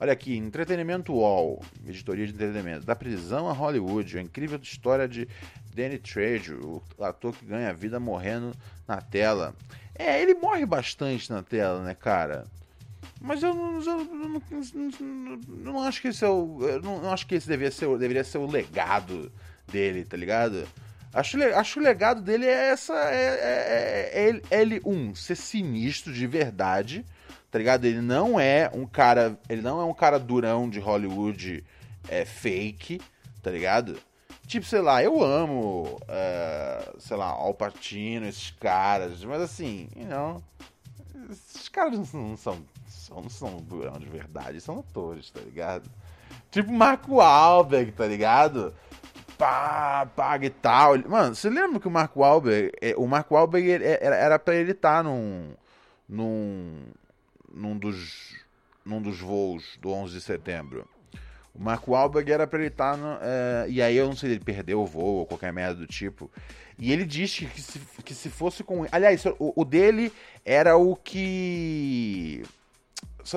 Olha 0.00 0.12
aqui, 0.12 0.36
Entretenimento 0.36 1.12
Wall, 1.12 1.60
editoria 1.84 2.24
de 2.24 2.32
entretenimento. 2.32 2.86
Da 2.86 2.94
prisão 2.94 3.48
a 3.48 3.52
Hollywood, 3.52 4.16
a 4.16 4.22
incrível 4.22 4.56
história 4.62 5.08
de 5.08 5.26
Danny 5.74 5.98
Trejo, 5.98 6.80
o 6.96 7.04
ator 7.04 7.34
que 7.34 7.44
ganha 7.44 7.74
vida 7.74 7.98
morrendo 7.98 8.54
na 8.86 9.00
tela. 9.00 9.56
É, 9.96 10.22
ele 10.22 10.34
morre 10.34 10.64
bastante 10.64 11.28
na 11.28 11.42
tela, 11.42 11.82
né, 11.82 11.94
cara? 11.94 12.46
Mas 13.20 13.42
eu 13.42 13.52
não, 13.52 13.82
eu 13.82 14.04
não, 14.04 15.36
não, 15.48 15.82
acho 15.82 16.00
que 16.00 16.08
esse 16.08 16.24
é 16.24 16.28
o. 16.28 16.80
Não, 16.80 17.12
acho 17.12 17.26
que 17.26 17.34
esse 17.34 17.48
deveria 17.48 17.72
ser, 17.72 17.88
deveria 17.98 18.22
ser 18.22 18.38
o 18.38 18.46
legado 18.46 19.32
dele, 19.66 20.04
tá 20.04 20.16
ligado? 20.16 20.64
Acho, 21.12 21.42
acho 21.42 21.80
o 21.80 21.82
legado 21.82 22.22
dele 22.22 22.46
é 22.46 22.68
essa. 22.68 22.94
É, 22.94 23.24
é, 23.24 24.10
é, 24.12 24.42
é 24.48 24.62
ele, 24.62 24.80
um, 24.84 25.12
ser 25.12 25.34
sinistro 25.34 26.12
de 26.12 26.26
verdade, 26.28 27.04
tá 27.50 27.58
ligado? 27.58 27.84
Ele 27.84 28.00
não 28.00 28.38
é 28.38 28.70
um 28.72 28.86
cara. 28.86 29.38
Ele 29.48 29.62
não 29.62 29.80
é 29.80 29.84
um 29.84 29.94
cara 29.94 30.18
durão 30.18 30.68
de 30.68 30.78
Hollywood 30.78 31.64
é, 32.08 32.24
fake, 32.24 33.00
tá 33.42 33.50
ligado? 33.50 33.98
Tipo, 34.46 34.64
sei 34.64 34.80
lá, 34.80 35.02
eu 35.02 35.22
amo, 35.22 35.98
uh, 36.04 37.00
sei 37.00 37.16
lá, 37.18 37.26
Al 37.26 37.52
Pacino, 37.52 38.26
esses 38.26 38.50
caras, 38.52 39.22
mas 39.22 39.42
assim, 39.42 39.90
know, 40.08 40.42
esses 41.30 41.68
caras 41.68 41.98
não 41.98 42.04
são, 42.06 42.34
são, 42.34 43.20
não 43.20 43.28
são 43.28 43.56
durão 43.58 43.98
de 43.98 44.06
verdade, 44.06 44.58
são 44.58 44.78
atores, 44.78 45.30
tá 45.30 45.40
ligado? 45.40 45.90
Tipo 46.50 46.72
Marco 46.72 47.16
Wahlberg, 47.16 47.92
tá 47.92 48.06
ligado? 48.06 48.74
pá, 49.38 50.06
paga 50.16 50.46
e 50.46 50.50
tal. 50.50 50.98
Mano, 51.08 51.34
você 51.34 51.48
lembra 51.48 51.78
que 51.78 51.86
o 51.86 51.90
Mark 51.90 52.14
Wahlberg, 52.16 52.72
é, 52.82 52.94
o 52.96 53.06
Mark 53.06 53.30
Wahlberg 53.30 53.70
era, 53.70 54.16
era 54.16 54.38
pra 54.38 54.56
ele 54.56 54.72
estar 54.72 54.98
tá 54.98 55.02
num, 55.04 55.54
num, 56.08 56.82
num, 57.52 57.76
dos, 57.76 58.36
num 58.84 59.00
dos 59.00 59.20
voos 59.20 59.78
do 59.80 59.90
11 59.90 60.14
de 60.14 60.20
setembro. 60.20 60.88
O 61.54 61.62
Mark 61.62 61.86
Wahlberg 61.88 62.30
era 62.30 62.46
pra 62.46 62.58
ele 62.58 62.68
estar 62.68 62.96
tá 62.96 63.20
é, 63.22 63.66
e 63.68 63.82
aí 63.82 63.96
eu 63.96 64.06
não 64.06 64.16
sei, 64.16 64.30
ele 64.30 64.40
perdeu 64.40 64.80
o 64.80 64.86
voo 64.86 65.16
ou 65.16 65.26
qualquer 65.26 65.52
merda 65.52 65.74
do 65.74 65.86
tipo. 65.86 66.30
E 66.78 66.92
ele 66.92 67.04
disse 67.04 67.44
que 67.46 67.60
se, 67.60 67.80
que 68.04 68.14
se 68.14 68.30
fosse 68.30 68.62
com... 68.62 68.86
Aliás, 68.92 69.24
o, 69.26 69.52
o 69.56 69.64
dele 69.64 70.12
era 70.44 70.76
o 70.76 70.94
que... 70.94 72.44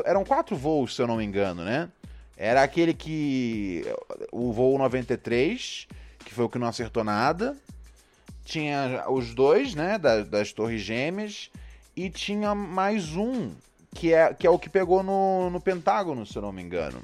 Eram 0.05 0.23
quatro 0.23 0.55
voos, 0.55 0.95
se 0.95 1.01
eu 1.01 1.07
não 1.07 1.17
me 1.17 1.25
engano, 1.25 1.63
né? 1.65 1.89
Era 2.41 2.63
aquele 2.63 2.91
que. 2.91 3.85
O 4.31 4.51
voo 4.51 4.75
93, 4.75 5.87
que 6.25 6.33
foi 6.33 6.45
o 6.45 6.49
que 6.49 6.57
não 6.57 6.65
acertou 6.65 7.03
nada. 7.03 7.55
Tinha 8.43 9.05
os 9.09 9.35
dois, 9.35 9.75
né? 9.75 9.99
Das, 9.99 10.27
das 10.27 10.51
Torres 10.51 10.81
Gêmeas. 10.81 11.51
E 11.95 12.09
tinha 12.09 12.55
mais 12.55 13.15
um, 13.15 13.53
que 13.93 14.13
é, 14.13 14.33
que 14.33 14.47
é 14.47 14.49
o 14.49 14.59
que 14.59 14.69
pegou 14.69 15.03
no, 15.03 15.49
no 15.49 15.59
Pentágono, 15.59 16.25
se 16.25 16.35
eu 16.35 16.41
não 16.41 16.51
me 16.51 16.61
engano. 16.61 17.01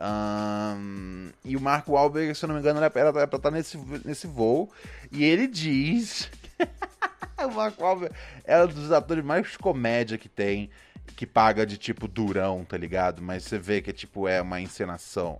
Um, 0.00 1.30
e 1.44 1.56
o 1.56 1.60
Mark 1.60 1.86
Wahlberg, 1.88 2.34
se 2.34 2.44
eu 2.44 2.48
não 2.48 2.54
me 2.54 2.60
engano, 2.60 2.80
era, 2.82 2.90
pra 2.90 3.36
estar 3.36 3.50
nesse, 3.50 3.76
nesse 4.04 4.26
voo. 4.26 4.70
E 5.12 5.24
ele 5.24 5.46
diz. 5.46 6.30
o 7.38 7.50
Mark 7.50 7.78
Wahlberg 7.78 8.14
é 8.44 8.62
um 8.62 8.66
dos 8.66 8.92
atores 8.92 9.24
mais 9.24 9.56
comédia 9.56 10.16
que 10.16 10.28
tem 10.28 10.70
que 11.16 11.26
paga 11.26 11.66
de 11.66 11.76
tipo 11.76 12.08
durão, 12.08 12.64
tá 12.64 12.78
ligado? 12.78 13.20
Mas 13.20 13.44
você 13.44 13.58
vê 13.58 13.82
que 13.82 13.92
tipo 13.92 14.26
é 14.26 14.40
uma 14.40 14.60
encenação. 14.60 15.38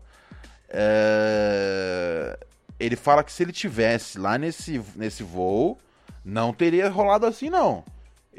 É... 0.69 2.39
Ele 2.79 2.97
fala 2.97 3.25
que 3.25 3.33
se 3.33 3.43
ele 3.43 3.53
tivesse 3.53 4.19
lá 4.19 4.37
nesse, 4.37 4.83
nesse 4.95 5.23
voo, 5.23 5.79
não 6.25 6.53
teria 6.53 6.89
rolado 6.89 7.27
assim, 7.27 7.49
não. 7.49 7.85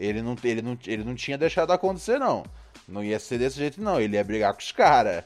Ele 0.01 0.21
não, 0.21 0.35
ele, 0.43 0.61
não, 0.63 0.77
ele 0.87 1.03
não 1.03 1.13
tinha 1.13 1.37
deixado 1.37 1.71
acontecer, 1.71 2.19
não. 2.19 2.43
Não 2.87 3.03
ia 3.03 3.19
ser 3.19 3.37
desse 3.37 3.57
jeito, 3.57 3.79
não. 3.79 4.01
Ele 4.01 4.15
ia 4.15 4.23
brigar 4.23 4.51
com 4.53 4.59
os 4.59 4.71
caras. 4.71 5.23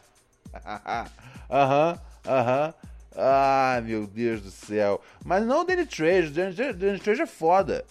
Aham, 1.49 1.99
aham. 2.27 2.73
Ah, 3.15 3.81
meu 3.85 4.05
Deus 4.07 4.41
do 4.41 4.51
céu. 4.51 5.01
Mas 5.23 5.45
não 5.45 5.61
o 5.61 5.63
Danny 5.63 5.85
Trejo. 5.85 6.29
O 6.31 6.73
Danny 6.73 6.99
Trejo 6.99 7.21
é 7.23 7.25
foda. 7.27 7.85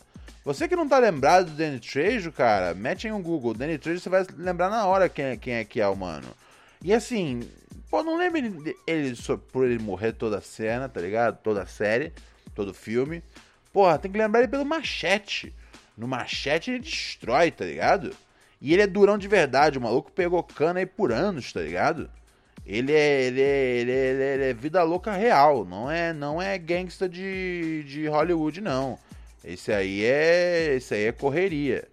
Você 0.44 0.68
que 0.68 0.76
não 0.76 0.86
tá 0.86 0.98
lembrado 0.98 1.46
do 1.46 1.52
Danny 1.52 1.80
Trejo, 1.80 2.30
cara, 2.30 2.74
mete 2.74 3.06
em 3.06 3.12
um 3.12 3.22
Google. 3.22 3.54
Danny 3.54 3.78
Trejo, 3.78 4.00
você 4.00 4.10
vai 4.10 4.26
lembrar 4.36 4.68
na 4.68 4.86
hora 4.86 5.08
quem, 5.08 5.24
é- 5.24 5.36
quem 5.36 5.54
é 5.54 5.64
que 5.64 5.80
é 5.80 5.88
o 5.88 5.96
mano. 5.96 6.28
E 6.82 6.92
assim, 6.92 7.48
pô, 7.88 8.02
não 8.02 8.18
lembre 8.18 8.76
ele, 8.86 9.16
por 9.52 9.64
ele 9.64 9.78
morrer 9.82 10.12
toda 10.12 10.38
a 10.38 10.42
cena, 10.42 10.88
tá 10.88 11.00
ligado? 11.00 11.38
Toda 11.42 11.62
a 11.62 11.66
série, 11.66 12.12
todo 12.54 12.74
filme. 12.74 13.22
Porra, 13.72 13.98
tem 13.98 14.12
que 14.12 14.18
lembrar 14.18 14.40
ele 14.40 14.48
pelo 14.48 14.66
machete. 14.66 15.54
No 15.96 16.08
machete 16.08 16.70
ele 16.70 16.80
destrói, 16.80 17.50
tá 17.50 17.64
ligado? 17.64 18.14
E 18.60 18.72
ele 18.72 18.82
é 18.82 18.86
durão 18.86 19.18
de 19.18 19.28
verdade, 19.28 19.78
o 19.78 19.80
maluco 19.80 20.10
pegou 20.10 20.42
cana 20.42 20.80
aí 20.80 20.86
por 20.86 21.12
anos, 21.12 21.52
tá 21.52 21.60
ligado? 21.60 22.10
Ele 22.66 22.92
é, 22.92 23.22
ele 23.22 23.40
é, 23.42 23.76
ele 23.76 23.92
é, 23.92 23.94
ele 23.94 24.22
é, 24.22 24.34
ele 24.34 24.44
é 24.44 24.54
vida 24.54 24.82
louca 24.82 25.12
real, 25.12 25.64
não 25.64 25.90
é, 25.90 26.12
não 26.12 26.40
é 26.40 26.56
gangsta 26.56 27.08
de, 27.08 27.84
de 27.84 28.06
Hollywood, 28.06 28.60
não. 28.60 28.98
Esse 29.44 29.70
aí 29.70 30.04
é, 30.04 30.74
esse 30.76 30.94
aí 30.94 31.04
é 31.04 31.12
correria. 31.12 31.86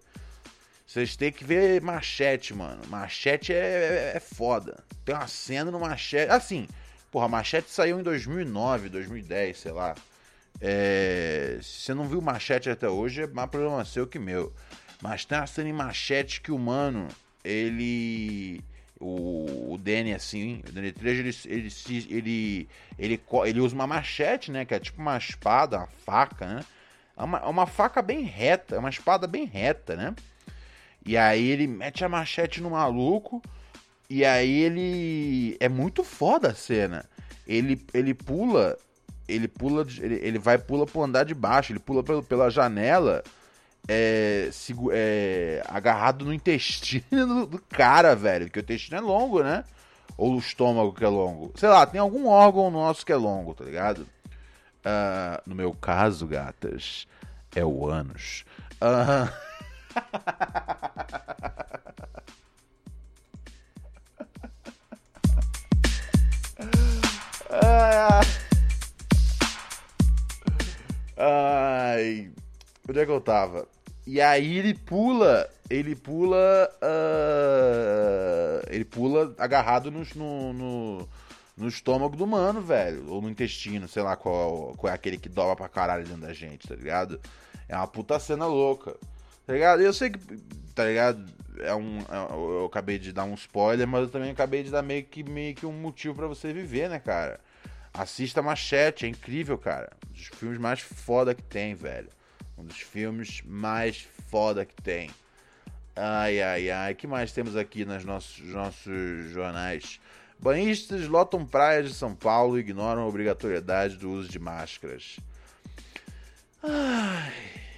Vocês 0.87 1.15
têm 1.15 1.31
que 1.31 1.43
ver 1.43 1.81
Machete, 1.81 2.53
mano. 2.53 2.81
Machete 2.87 3.53
é, 3.53 4.11
é, 4.13 4.17
é 4.17 4.19
foda. 4.19 4.83
Tem 5.05 5.15
uma 5.15 5.27
cena 5.27 5.71
no 5.71 5.79
Machete. 5.79 6.31
Assim, 6.31 6.67
porra, 7.09 7.27
Machete 7.27 7.69
saiu 7.69 7.99
em 7.99 8.03
2009, 8.03 8.89
2010, 8.89 9.57
sei 9.57 9.71
lá. 9.71 9.95
É, 10.62 11.58
se 11.62 11.82
você 11.82 11.93
não 11.93 12.08
viu 12.08 12.21
Machete 12.21 12.69
até 12.69 12.88
hoje, 12.88 13.24
é 13.24 13.28
mais 13.28 13.50
problema 13.50 13.84
seu 13.84 14.06
que 14.06 14.19
meu. 14.19 14.54
Mas 15.02 15.26
tem 15.26 15.38
uma 15.38 15.47
cena 15.47 15.69
em 15.69 15.74
Machete 15.74 16.39
que 16.41 16.52
o 16.52 16.60
mano, 16.60 17.08
ele. 17.43 18.63
O, 19.00 19.74
o 19.74 19.78
Danny, 19.80 20.13
assim, 20.13 20.62
o 20.69 20.71
Danny 20.71 20.91
Trejo, 20.91 21.21
ele, 21.21 21.36
ele, 21.47 22.08
ele, 22.12 22.69
ele, 23.00 23.21
ele 23.47 23.60
usa 23.60 23.74
uma 23.74 23.88
machete, 23.88 24.52
né? 24.52 24.63
Que 24.63 24.76
é 24.76 24.80
tipo 24.80 25.02
uma 25.02 25.17
espada, 25.17 25.78
uma 25.78 25.88
faca, 25.88 26.45
né? 26.45 26.63
É 27.17 27.24
uma, 27.24 27.39
é 27.39 27.45
uma 27.45 27.65
faca 27.65 28.00
bem 28.00 28.21
reta, 28.21 28.76
é 28.76 28.80
uma 28.80 28.91
espada 28.91 29.26
bem 29.26 29.45
reta, 29.45 29.95
né? 29.95 30.13
E 31.04 31.17
aí 31.17 31.50
ele 31.50 31.65
mete 31.65 32.06
a 32.06 32.10
machete 32.10 32.62
no 32.62 32.69
maluco. 32.69 33.41
E 34.10 34.24
aí 34.24 34.62
ele. 34.62 35.58
É 35.60 35.67
muito 35.67 36.04
foda 36.04 36.50
a 36.50 36.54
cena. 36.54 37.10
Ele, 37.47 37.84
ele 37.93 38.13
pula. 38.13 38.78
Ele 39.34 39.48
pula. 39.48 39.86
Ele, 40.00 40.15
ele 40.22 40.39
vai 40.39 40.58
pula 40.58 40.86
pro 40.86 41.04
andar 41.04 41.24
de 41.26 41.34
baixo. 41.34 41.72
Ele 41.72 41.80
pula 41.80 42.04
pelo, 42.04 42.24
pela 42.24 42.50
janela. 42.50 43.24
É, 43.88 44.50
segu- 44.52 44.91
é, 44.94 45.63
agarrado 45.67 46.24
no 46.26 46.34
intestino 46.34 47.46
do, 47.48 47.60
cara, 47.70 48.15
velho. 48.15 48.46
Porque 48.46 48.60
o 48.60 48.62
intestino 48.62 48.98
é 48.98 49.02
longo, 49.02 49.41
né? 49.44 49.63
Ou 50.17 50.36
o 50.36 50.39
estômago 50.39 50.94
que 50.94 51.04
é 51.04 51.08
longo. 51.08 51.52
Sei 51.56 51.70
lá, 51.70 51.86
tem 51.86 52.00
algum 52.00 52.28
órgão 52.28 52.70
nosso 52.70 53.06
que 53.06 53.12
é 53.12 53.15
longo, 53.15 53.54
tá 53.56 53.63
ligado? 53.63 54.06
Ah, 54.86 55.41
no 55.46 55.56
meu 55.56 55.74
caso, 55.74 56.28
gatas, 56.28 57.08
é 57.56 57.63
o 57.65 57.88
ânus. 57.88 58.46
Ah. 58.80 59.32
Ai. 71.21 72.31
Onde 72.89 72.99
é 72.99 73.05
que 73.05 73.12
eu 73.12 73.21
tava? 73.21 73.67
E 74.07 74.19
aí 74.19 74.57
ele 74.57 74.73
pula. 74.73 75.47
Ele 75.69 75.95
pula. 75.95 76.69
ah, 76.81 78.62
ele 78.69 78.84
pula 78.84 79.34
agarrado 79.38 79.91
no, 79.91 80.03
no, 80.15 81.07
no, 81.55 81.67
estômago 81.67 82.15
do 82.15 82.25
mano, 82.25 82.62
velho. 82.62 83.07
Ou 83.07 83.21
no 83.21 83.29
intestino, 83.29 83.88
sei 83.88 84.01
lá 84.01 84.15
qual, 84.15 84.73
qual 84.75 84.91
é 84.91 84.95
aquele 84.95 85.17
que 85.17 85.29
dobra 85.29 85.55
pra 85.55 85.69
caralho 85.69 86.03
dentro 86.05 86.21
da 86.21 86.34
gente, 86.34 86.67
tá 86.67 86.75
ligado? 86.75 87.19
É 87.69 87.75
uma 87.75 87.88
puta 87.88 88.19
cena 88.19 88.47
louca. 88.47 88.95
Tá 89.45 89.53
ligado? 89.53 89.81
Eu 89.81 89.93
sei 89.93 90.10
que. 90.10 90.19
Tá 90.73 90.86
ligado? 90.86 91.23
É 91.60 91.75
um. 91.75 91.99
é- 91.99 92.34
Eu 92.34 92.65
acabei 92.65 92.97
de 92.97 93.13
dar 93.13 93.25
um 93.25 93.36
spoiler, 93.36 93.88
mas 93.88 94.01
eu 94.03 94.10
também 94.10 94.31
acabei 94.31 94.63
de 94.63 94.71
dar 94.71 94.81
meio 94.81 95.03
que, 95.05 95.23
meio 95.23 95.53
que 95.53 95.65
um 95.67 95.73
motivo 95.73 96.15
pra 96.15 96.27
você 96.27 96.51
viver, 96.51 96.89
né, 96.89 96.99
cara? 96.99 97.39
Assista 97.93 98.41
Machete, 98.41 99.06
é 99.06 99.10
incrível, 99.10 99.58
cara. 99.58 99.91
Um 100.10 100.13
dos 100.13 100.27
filmes 100.27 100.60
mais 100.60 100.80
foda 100.80 101.36
que 101.36 101.43
tem, 101.43 101.75
velho. 101.75 102.10
Um 102.58 102.63
dos 102.63 102.77
filmes 102.77 103.41
mais 103.45 104.08
foda 104.30 104.65
que 104.65 104.75
tem. 104.82 105.10
Ai, 105.95 106.41
ai, 106.41 106.69
ai. 106.69 106.95
Que 106.95 107.06
mais 107.06 107.32
temos 107.32 107.56
aqui 107.56 107.84
nos 107.84 108.06
nossos, 108.06 108.39
nossos 108.47 109.32
jornais? 109.32 109.99
Banhistas 110.39 111.08
lotam 111.08 111.45
praias 111.45 111.89
de 111.89 111.93
São 111.93 112.15
Paulo 112.15 112.58
e 112.58 112.62
ignoram 112.62 113.04
a 113.04 113.08
obrigatoriedade 113.08 113.97
do 113.97 114.10
uso 114.10 114.30
de 114.30 114.39
máscaras. 114.39 115.19
Ai, 116.63 117.34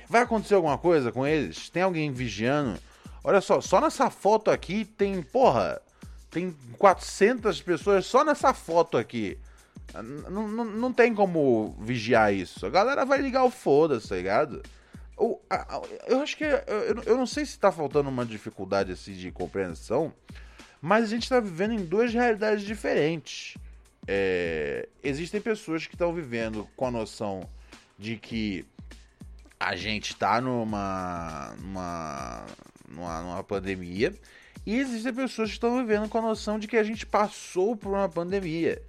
vai 0.08 0.21
acontecer 0.21 0.56
alguma 0.56 0.78
coisa 0.78 1.12
com 1.12 1.26
eles? 1.26 1.69
Tem 1.69 1.84
alguém 1.84 2.12
vigiando? 2.12 2.80
Olha 3.23 3.41
só, 3.41 3.62
só 3.62 3.82
nessa 3.82 4.10
foto 4.10 4.52
aqui 4.52 4.86
tem, 4.86 5.21
porra, 5.21 5.82
tem 6.30 6.56
400 6.78 7.62
pessoas 7.62 8.06
só 8.06 8.23
nessa 8.23 8.54
foto 8.54 8.97
aqui. 8.97 9.38
Não 10.01 10.91
tem 10.91 11.13
como 11.13 11.75
vigiar 11.79 12.34
isso. 12.34 12.65
A 12.65 12.69
galera 12.69 13.06
vai 13.06 13.19
ligar 13.21 13.43
o 13.43 13.51
foda-se, 13.51 14.10
tá 14.10 14.15
ligado? 14.15 14.62
A- 15.49 15.82
Eu 16.08 16.21
acho 16.21 16.36
que. 16.36 16.43
Eu, 16.43 17.03
eu 17.06 17.17
não 17.17 17.25
sei 17.25 17.45
se 17.45 17.60
tá 17.60 17.71
faltando 17.71 18.10
uma 18.10 18.25
dificuldade 18.25 18.91
assim 18.91 19.13
de 19.13 19.32
compreensão, 19.32 20.12
mas 20.82 21.03
a 21.06 21.08
gente 21.08 21.29
tá 21.29 21.39
vivendo 21.39 21.73
em 21.73 21.86
duas 21.86 22.13
realidades 22.13 22.63
diferentes. 22.63 23.56
É, 24.08 24.89
existem 25.03 25.39
pessoas 25.39 25.86
que 25.88 25.95
estão 25.95 26.12
vivendo 26.13 26.67
com 26.75 26.88
a 26.88 26.91
noção 26.91 27.47
de 27.97 28.17
que 28.17 28.65
a 29.60 29.75
gente 29.77 30.13
tá 30.15 30.41
numa, 30.41 31.56
numa, 31.62 32.45
numa, 32.89 33.21
numa 33.21 33.43
pandemia 33.45 34.13
e 34.65 34.77
existem 34.77 35.13
pessoas 35.13 35.49
que 35.49 35.56
estão 35.56 35.77
vivendo 35.77 36.10
com 36.10 36.17
a 36.17 36.21
noção 36.21 36.60
de 36.60 36.67
que 36.67 36.75
a 36.75 36.84
gente 36.84 37.06
passou 37.06 37.77
por 37.77 37.89
uma 37.93 38.10
pandemia, 38.10 38.82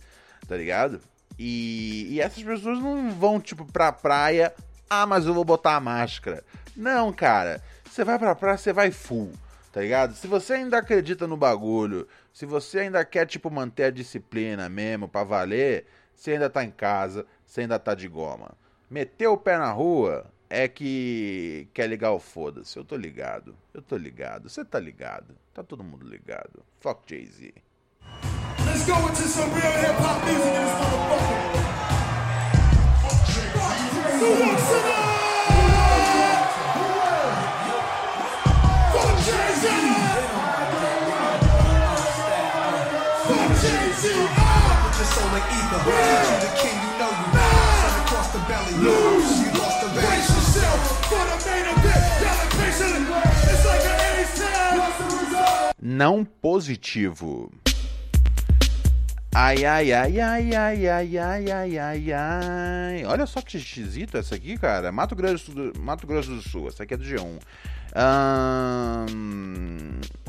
tá 0.46 0.56
ligado? 0.56 1.00
E, 1.38 2.06
e 2.10 2.20
essas 2.20 2.42
pessoas 2.42 2.78
não 2.78 3.10
vão, 3.10 3.40
tipo, 3.40 3.64
pra 3.64 3.92
praia, 3.92 4.54
ah, 4.88 5.06
mas 5.06 5.26
eu 5.26 5.34
vou 5.34 5.44
botar 5.44 5.76
a 5.76 5.80
máscara. 5.80 6.44
Não, 6.76 7.12
cara, 7.12 7.62
você 7.84 8.04
vai 8.04 8.18
pra 8.18 8.34
praia, 8.34 8.56
você 8.56 8.72
vai 8.72 8.90
full, 8.90 9.32
tá 9.72 9.80
ligado? 9.80 10.14
Se 10.14 10.26
você 10.26 10.54
ainda 10.54 10.78
acredita 10.78 11.26
no 11.26 11.36
bagulho, 11.36 12.06
se 12.32 12.46
você 12.46 12.80
ainda 12.80 13.04
quer, 13.04 13.26
tipo, 13.26 13.50
manter 13.50 13.84
a 13.84 13.90
disciplina 13.90 14.68
mesmo 14.68 15.08
pra 15.08 15.24
valer, 15.24 15.86
você 16.14 16.32
ainda 16.32 16.48
tá 16.48 16.64
em 16.64 16.70
casa, 16.70 17.26
você 17.44 17.62
ainda 17.62 17.78
tá 17.78 17.94
de 17.94 18.08
goma. 18.08 18.52
Meteu 18.88 19.32
o 19.32 19.38
pé 19.38 19.58
na 19.58 19.72
rua 19.72 20.26
é 20.48 20.68
que 20.68 21.68
quer 21.74 21.88
ligar 21.88 22.12
o 22.12 22.20
foda-se. 22.20 22.76
Eu 22.76 22.84
tô 22.84 22.96
ligado. 22.96 23.56
Eu 23.72 23.82
tô 23.82 23.96
ligado. 23.96 24.48
Você 24.48 24.64
tá 24.64 24.78
ligado. 24.78 25.34
Tá 25.52 25.62
todo 25.62 25.82
mundo 25.82 26.06
ligado. 26.06 26.64
Fuck 26.80 27.02
Jay-Z. 27.08 27.54
Let's 28.66 28.84
go 28.86 28.96
into 29.06 29.22
some 29.28 29.50
real 29.52 29.72
hip 29.82 29.96
hop 29.96 30.24
music 30.24 30.46
in 30.46 30.62
this 30.62 30.74
motherfucker. 30.80 31.40
New 34.20 34.34
York 34.40 34.58
City! 34.58 34.94
Fuck 38.94 39.14
Jay-Z! 39.26 39.64
Fuck 43.28 43.50
Jay-Z! 43.60 44.04
Your 44.94 45.08
soul 45.12 45.28
like 45.34 45.46
ether. 45.50 45.80
Teach 45.84 46.30
you 46.30 46.38
the 46.40 46.52
king, 46.62 46.76
you 46.80 46.92
know 46.98 47.10
you. 47.10 47.28
Sun 47.34 47.94
across 48.04 48.28
the 48.32 48.40
belly. 48.48 48.72
Lose. 48.80 49.32
You 49.44 49.50
lost 49.60 49.78
the 49.82 49.88
Brace 49.92 50.08
race. 50.08 50.30
yourself 50.30 50.80
for 51.10 51.24
the 51.30 51.38
main 51.50 51.66
event. 51.74 52.02
Y'all 52.22 52.40
impatient? 52.44 53.04
It's 53.50 53.64
like 53.66 53.84
an 53.84 53.96
A's 54.14 54.32
town. 54.40 54.72
What's 54.78 54.96
the 54.98 55.04
result? 55.26 55.74
Não 55.82 56.24
positivo. 56.24 57.50
Ai, 59.36 59.64
ai, 59.64 59.92
ai, 59.92 60.20
ai, 60.20 60.54
ai, 60.54 60.86
ai, 60.86 61.18
ai, 61.18 61.50
ai, 61.50 61.78
ai, 61.78 62.12
ai. 62.12 63.04
Olha 63.04 63.26
só 63.26 63.42
que 63.42 63.56
esquisito 63.56 64.16
essa 64.16 64.36
aqui, 64.36 64.56
cara. 64.56 64.92
Mato 64.92 65.16
Grosso 65.16 65.50
do, 65.52 65.72
Mato 65.80 66.06
Grosso 66.06 66.30
do 66.36 66.40
Sul. 66.42 66.68
Essa 66.68 66.84
aqui 66.84 66.94
é 66.94 66.96
do 66.96 67.02
G1. 67.04 67.40
Ahn, 67.96 69.08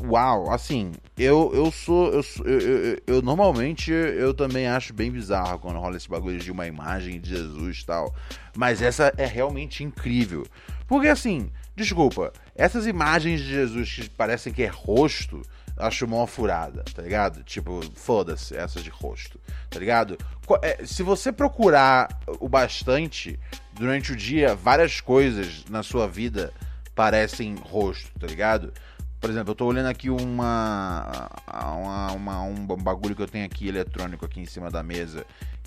uau, 0.02 0.50
assim, 0.52 0.90
eu. 1.16 1.52
Eu, 1.54 1.70
sou- 1.70 2.12
eu, 2.12 2.22
eu, 2.44 2.60
eu- 2.60 2.98
eu 3.06 3.22
normalmente 3.22 3.92
eu 3.92 4.34
também 4.34 4.66
acho 4.66 4.92
bem 4.92 5.10
bizarro 5.12 5.60
quando 5.60 5.78
rola 5.78 5.96
esse 5.96 6.08
bagulho 6.08 6.38
de 6.38 6.50
uma 6.50 6.66
imagem 6.66 7.20
de 7.20 7.30
Jesus 7.30 7.78
e 7.82 7.86
tal. 7.86 8.12
Mas 8.56 8.82
essa 8.82 9.12
é 9.16 9.26
realmente 9.26 9.84
incrível. 9.84 10.44
Porque 10.88 11.06
assim, 11.08 11.48
desculpa, 11.76 12.32
essas 12.56 12.86
imagens 12.88 13.40
de 13.40 13.46
Jesus 13.48 13.92
que 13.94 14.10
parecem 14.10 14.52
que 14.52 14.62
é 14.64 14.68
rosto, 14.68 15.42
acho 15.76 16.06
mó 16.06 16.26
furada, 16.26 16.84
tá 16.94 17.02
ligado? 17.02 17.42
Tipo, 17.44 17.80
foda-se 17.94 18.56
essas 18.56 18.82
de 18.82 18.90
rosto, 18.90 19.38
tá 19.70 19.78
ligado? 19.78 20.16
É, 20.62 20.84
Se 20.84 21.02
você 21.02 21.30
procurar 21.32 22.08
o 22.40 22.48
bastante 22.48 23.38
durante 23.72 24.12
o 24.12 24.16
dia, 24.16 24.54
várias 24.54 25.00
coisas 25.00 25.64
na 25.68 25.82
sua 25.82 26.06
vida 26.08 26.52
parecem 26.94 27.54
rosto, 27.56 28.10
tá 28.18 28.26
ligado? 28.26 28.72
Por 29.20 29.30
exemplo, 29.30 29.50
eu 29.50 29.54
tô 29.54 29.64
olhando 29.66 29.86
aqui 29.88 30.08
uma, 30.10 31.28
uma, 31.50 32.12
uma- 32.12 32.42
um 32.42 32.66
bagulho 32.66 33.14
que 33.16 33.22
eu 33.22 33.26
tenho 33.26 33.44
aqui 33.46 33.66
eletrônico 33.66 34.24
aqui 34.24 34.40
em 34.40 34.46
cima 34.46 34.70
da 34.70 34.82
mesa, 34.82 35.24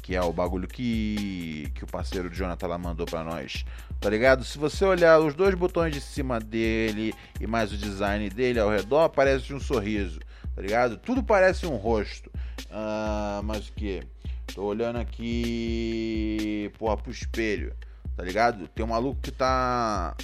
que 0.09 0.15
é 0.15 0.21
o 0.23 0.33
bagulho 0.33 0.67
que, 0.67 1.71
que 1.75 1.83
o 1.83 1.87
parceiro 1.87 2.33
Jonathan 2.33 2.65
lá 2.65 2.79
mandou 2.79 3.05
pra 3.05 3.23
nós. 3.23 3.63
Tá 3.99 4.09
ligado? 4.09 4.43
Se 4.43 4.57
você 4.57 4.83
olhar 4.83 5.19
os 5.19 5.35
dois 5.35 5.53
botões 5.53 5.93
de 5.93 6.01
cima 6.01 6.39
dele 6.39 7.13
e 7.39 7.45
mais 7.45 7.71
o 7.71 7.77
design 7.77 8.27
dele 8.27 8.59
ao 8.59 8.71
redor, 8.71 9.09
parece 9.09 9.53
um 9.53 9.59
sorriso. 9.59 10.19
Tá 10.55 10.63
ligado? 10.63 10.97
Tudo 10.97 11.21
parece 11.21 11.67
um 11.67 11.75
rosto. 11.75 12.31
Ah, 12.71 13.41
mas 13.43 13.67
o 13.67 13.73
que? 13.73 14.01
Tô 14.55 14.63
olhando 14.63 14.97
aqui. 14.97 16.71
Porra, 16.79 16.97
pro 16.97 17.11
espelho. 17.11 17.71
Tá 18.17 18.23
ligado? 18.23 18.67
Tem 18.69 18.83
um 18.83 18.89
maluco 18.89 19.21
que 19.21 19.29
tá 19.29 20.17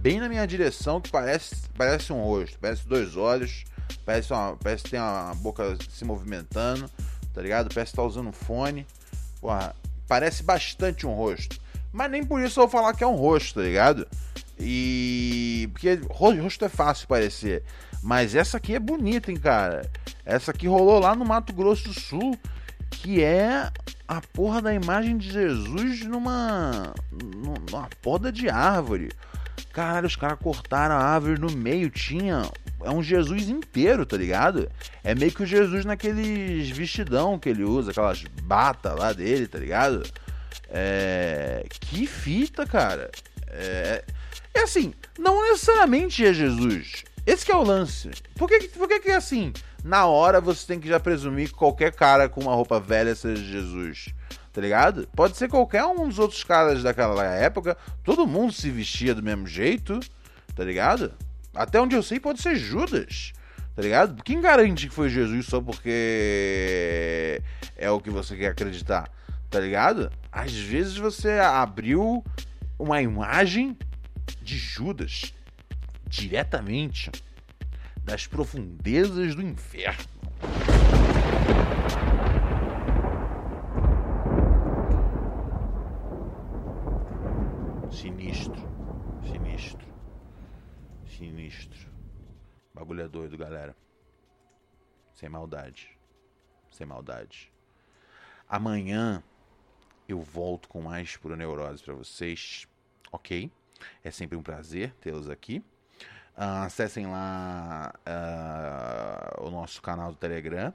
bem 0.00 0.18
na 0.18 0.30
minha 0.30 0.46
direção 0.46 0.98
que 0.98 1.10
parece, 1.10 1.68
parece 1.76 2.10
um 2.10 2.22
rosto. 2.22 2.58
Parece 2.58 2.88
dois 2.88 3.18
olhos. 3.18 3.64
Parece, 4.06 4.32
uma, 4.32 4.56
parece 4.56 4.84
que 4.84 4.92
tem 4.92 4.98
uma 4.98 5.34
boca 5.34 5.76
se 5.90 6.06
movimentando. 6.06 6.90
Tá 7.34 7.42
ligado? 7.42 7.68
Parece 7.74 7.90
que 7.90 7.96
tá 7.96 8.02
usando 8.02 8.28
um 8.28 8.32
fone. 8.32 8.86
Porra, 9.44 9.76
parece 10.08 10.42
bastante 10.42 11.06
um 11.06 11.12
rosto. 11.12 11.60
Mas 11.92 12.10
nem 12.10 12.24
por 12.24 12.40
isso 12.40 12.58
eu 12.58 12.66
vou 12.66 12.80
falar 12.80 12.94
que 12.94 13.04
é 13.04 13.06
um 13.06 13.14
rosto, 13.14 13.56
tá 13.56 13.60
ligado? 13.60 14.08
E. 14.58 15.68
Porque 15.70 16.00
rosto 16.08 16.64
é 16.64 16.68
fácil 16.70 17.06
parecer. 17.06 17.62
Mas 18.02 18.34
essa 18.34 18.56
aqui 18.56 18.74
é 18.74 18.80
bonita, 18.80 19.30
hein, 19.30 19.36
cara? 19.36 19.86
Essa 20.24 20.50
aqui 20.50 20.66
rolou 20.66 20.98
lá 20.98 21.14
no 21.14 21.26
Mato 21.26 21.52
Grosso 21.52 21.90
do 21.90 22.00
Sul. 22.00 22.38
Que 22.90 23.22
é 23.22 23.70
a 24.08 24.20
porra 24.32 24.62
da 24.62 24.72
imagem 24.72 25.18
de 25.18 25.30
Jesus 25.30 26.06
numa. 26.06 26.94
numa 27.12 27.86
poda 28.00 28.32
de 28.32 28.48
árvore. 28.48 29.10
Caralho, 29.74 30.06
os 30.06 30.14
caras 30.14 30.38
cortaram 30.40 30.94
a 30.94 31.02
árvore 31.02 31.38
no 31.38 31.50
meio. 31.50 31.90
Tinha. 31.90 32.48
É 32.82 32.90
um 32.90 33.02
Jesus 33.02 33.48
inteiro, 33.48 34.06
tá 34.06 34.16
ligado? 34.16 34.70
É 35.02 35.14
meio 35.14 35.32
que 35.32 35.42
o 35.42 35.46
Jesus 35.46 35.84
naqueles 35.84 36.70
vestidão 36.70 37.38
que 37.38 37.48
ele 37.48 37.64
usa, 37.64 37.90
aquelas 37.90 38.22
batas 38.42 38.96
lá 38.96 39.12
dele, 39.12 39.48
tá 39.48 39.58
ligado? 39.58 40.04
É. 40.70 41.66
Que 41.68 42.06
fita, 42.06 42.64
cara. 42.64 43.10
É. 43.48 44.04
É 44.54 44.60
assim, 44.60 44.94
não 45.18 45.42
necessariamente 45.42 46.24
é 46.24 46.32
Jesus. 46.32 47.02
Esse 47.26 47.50
é 47.50 47.56
o 47.56 47.64
lance. 47.64 48.10
Por 48.36 48.48
que, 48.48 48.68
por 48.68 48.86
que, 48.86 49.00
que 49.00 49.10
é 49.10 49.16
assim? 49.16 49.52
Na 49.82 50.06
hora 50.06 50.40
você 50.40 50.64
tem 50.66 50.78
que 50.78 50.86
já 50.86 51.00
presumir 51.00 51.48
que 51.48 51.54
qualquer 51.54 51.92
cara 51.92 52.28
com 52.28 52.42
uma 52.42 52.54
roupa 52.54 52.78
velha 52.78 53.14
seja 53.16 53.42
Jesus. 53.42 54.14
Tá 54.54 54.60
ligado? 54.60 55.08
Pode 55.16 55.36
ser 55.36 55.48
qualquer 55.48 55.84
um 55.84 56.08
dos 56.08 56.20
outros 56.20 56.44
caras 56.44 56.80
daquela 56.80 57.24
época. 57.24 57.76
Todo 58.04 58.24
mundo 58.24 58.52
se 58.52 58.70
vestia 58.70 59.12
do 59.12 59.20
mesmo 59.20 59.48
jeito. 59.48 59.98
Tá 60.54 60.62
ligado? 60.62 61.12
Até 61.52 61.80
onde 61.80 61.96
eu 61.96 62.02
sei 62.04 62.20
pode 62.20 62.40
ser 62.40 62.54
Judas. 62.54 63.32
Tá 63.74 63.82
ligado? 63.82 64.22
Quem 64.22 64.40
garante 64.40 64.88
que 64.88 64.94
foi 64.94 65.08
Jesus 65.08 65.46
só 65.46 65.60
porque 65.60 67.42
é 67.76 67.90
o 67.90 67.98
que 67.98 68.10
você 68.10 68.36
quer 68.36 68.50
acreditar? 68.50 69.10
Tá 69.50 69.58
ligado? 69.58 70.12
Às 70.30 70.52
vezes 70.52 70.96
você 70.96 71.32
abriu 71.32 72.24
uma 72.78 73.02
imagem 73.02 73.76
de 74.40 74.56
Judas 74.56 75.34
diretamente 76.06 77.10
das 78.04 78.28
profundezas 78.28 79.34
do 79.34 79.42
inferno. 79.42 80.04
Sinistro, 87.90 88.68
sinistro, 89.22 89.86
sinistro. 91.06 91.88
Bagulho 92.74 93.02
é 93.02 93.08
doido, 93.08 93.38
galera. 93.38 93.76
Sem 95.12 95.28
maldade, 95.28 95.96
sem 96.70 96.84
maldade. 96.84 97.52
Amanhã 98.48 99.22
eu 100.08 100.20
volto 100.20 100.68
com 100.68 100.82
mais 100.82 101.16
pura 101.16 101.36
neurose 101.36 101.82
para 101.82 101.94
vocês, 101.94 102.66
ok? 103.12 103.50
É 104.02 104.10
sempre 104.10 104.36
um 104.36 104.42
prazer 104.42 104.92
tê-los 105.00 105.30
aqui. 105.30 105.64
Uh, 106.36 106.66
acessem 106.66 107.06
lá 107.06 107.94
uh, 108.04 109.46
o 109.46 109.50
nosso 109.50 109.80
canal 109.80 110.10
do 110.10 110.18
Telegram, 110.18 110.74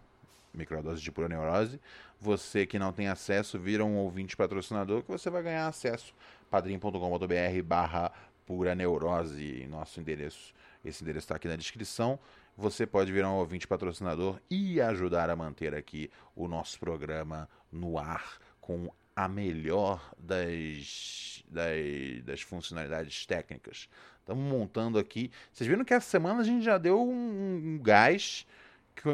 Microdose 0.54 1.02
de 1.02 1.12
Pura 1.12 1.28
Neurose. 1.28 1.82
Você 2.20 2.66
que 2.66 2.80
não 2.80 2.94
tem 2.94 3.10
acesso, 3.10 3.60
vira 3.60 3.84
um 3.84 3.98
ouvinte 3.98 4.38
patrocinador 4.38 5.04
que 5.04 5.12
você 5.12 5.30
vai 5.30 5.44
ganhar 5.44 5.68
acesso. 5.68 6.16
padrim.com.br 6.50 7.64
barra 7.66 8.12
Pura 8.46 8.74
Neurose, 8.74 9.68
nosso 9.68 10.00
endereço. 10.00 10.54
Esse 10.84 11.04
endereço 11.04 11.26
está 11.26 11.36
aqui 11.36 11.48
na 11.48 11.56
descrição. 11.56 12.20
Você 12.56 12.86
pode 12.86 13.12
virar 13.12 13.30
um 13.30 13.36
ouvinte 13.36 13.68
patrocinador 13.68 14.40
e 14.50 14.82
ajudar 14.82 15.30
a 15.30 15.36
manter 15.36 15.74
aqui 15.76 16.10
o 16.36 16.48
nosso 16.48 16.80
programa 16.80 17.50
no 17.72 17.98
ar 17.98 18.40
com 18.60 18.92
a 19.16 19.28
melhor 19.28 20.14
das, 20.18 21.44
das, 21.50 22.24
das 22.24 22.42
funcionalidades 22.42 23.26
técnicas. 23.26 23.90
Estamos 24.20 24.44
montando 24.44 24.98
aqui. 24.98 25.32
Vocês 25.52 25.68
viram 25.68 25.84
que 25.84 25.94
essa 25.94 26.10
semana 26.10 26.42
a 26.42 26.44
gente 26.44 26.64
já 26.64 26.78
deu 26.78 27.02
um, 27.02 27.76
um 27.76 27.80
gás 27.82 28.46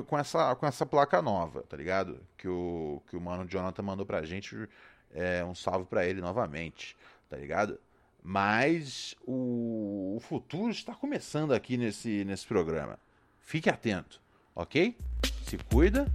com 0.08 0.18
essa, 0.18 0.56
com 0.56 0.66
essa 0.66 0.86
placa 0.86 1.22
nova, 1.22 1.64
tá 1.64 1.78
ligado? 1.78 2.20
Que 2.38 2.48
o, 2.48 3.02
que 3.08 3.16
o 3.16 3.22
mano 3.22 3.48
Jonathan 3.48 3.82
mandou 3.82 4.06
pra 4.06 4.24
gente. 4.24 4.68
É, 5.12 5.46
um 5.46 5.56
salve 5.56 5.86
para 5.86 6.06
ele 6.06 6.20
novamente, 6.20 6.98
tá 7.30 7.38
ligado? 7.38 7.80
Mas 8.28 9.16
o, 9.22 10.16
o 10.16 10.20
futuro 10.20 10.72
está 10.72 10.96
começando 10.96 11.54
aqui 11.54 11.78
nesse, 11.78 12.26
nesse 12.26 12.48
programa. 12.48 12.98
Fique 13.40 13.70
atento, 13.70 14.20
ok? 14.56 14.98
Se 15.44 15.60
cuida. 15.60 16.12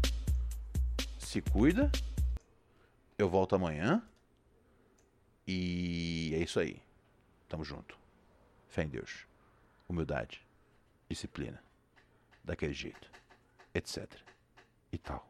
Se 1.21 1.41
cuida. 1.41 1.89
Eu 3.17 3.29
volto 3.29 3.55
amanhã. 3.55 4.03
E 5.47 6.33
é 6.35 6.39
isso 6.43 6.59
aí. 6.59 6.83
Tamo 7.49 7.65
junto. 7.65 7.97
Fé 8.69 8.83
em 8.83 8.89
Deus. 8.89 9.25
Humildade. 9.89 10.45
Disciplina. 11.09 11.63
Daquele 12.43 12.73
jeito. 12.73 13.09
Etc. 13.73 14.09
E 14.91 14.99
tal. 14.99 15.30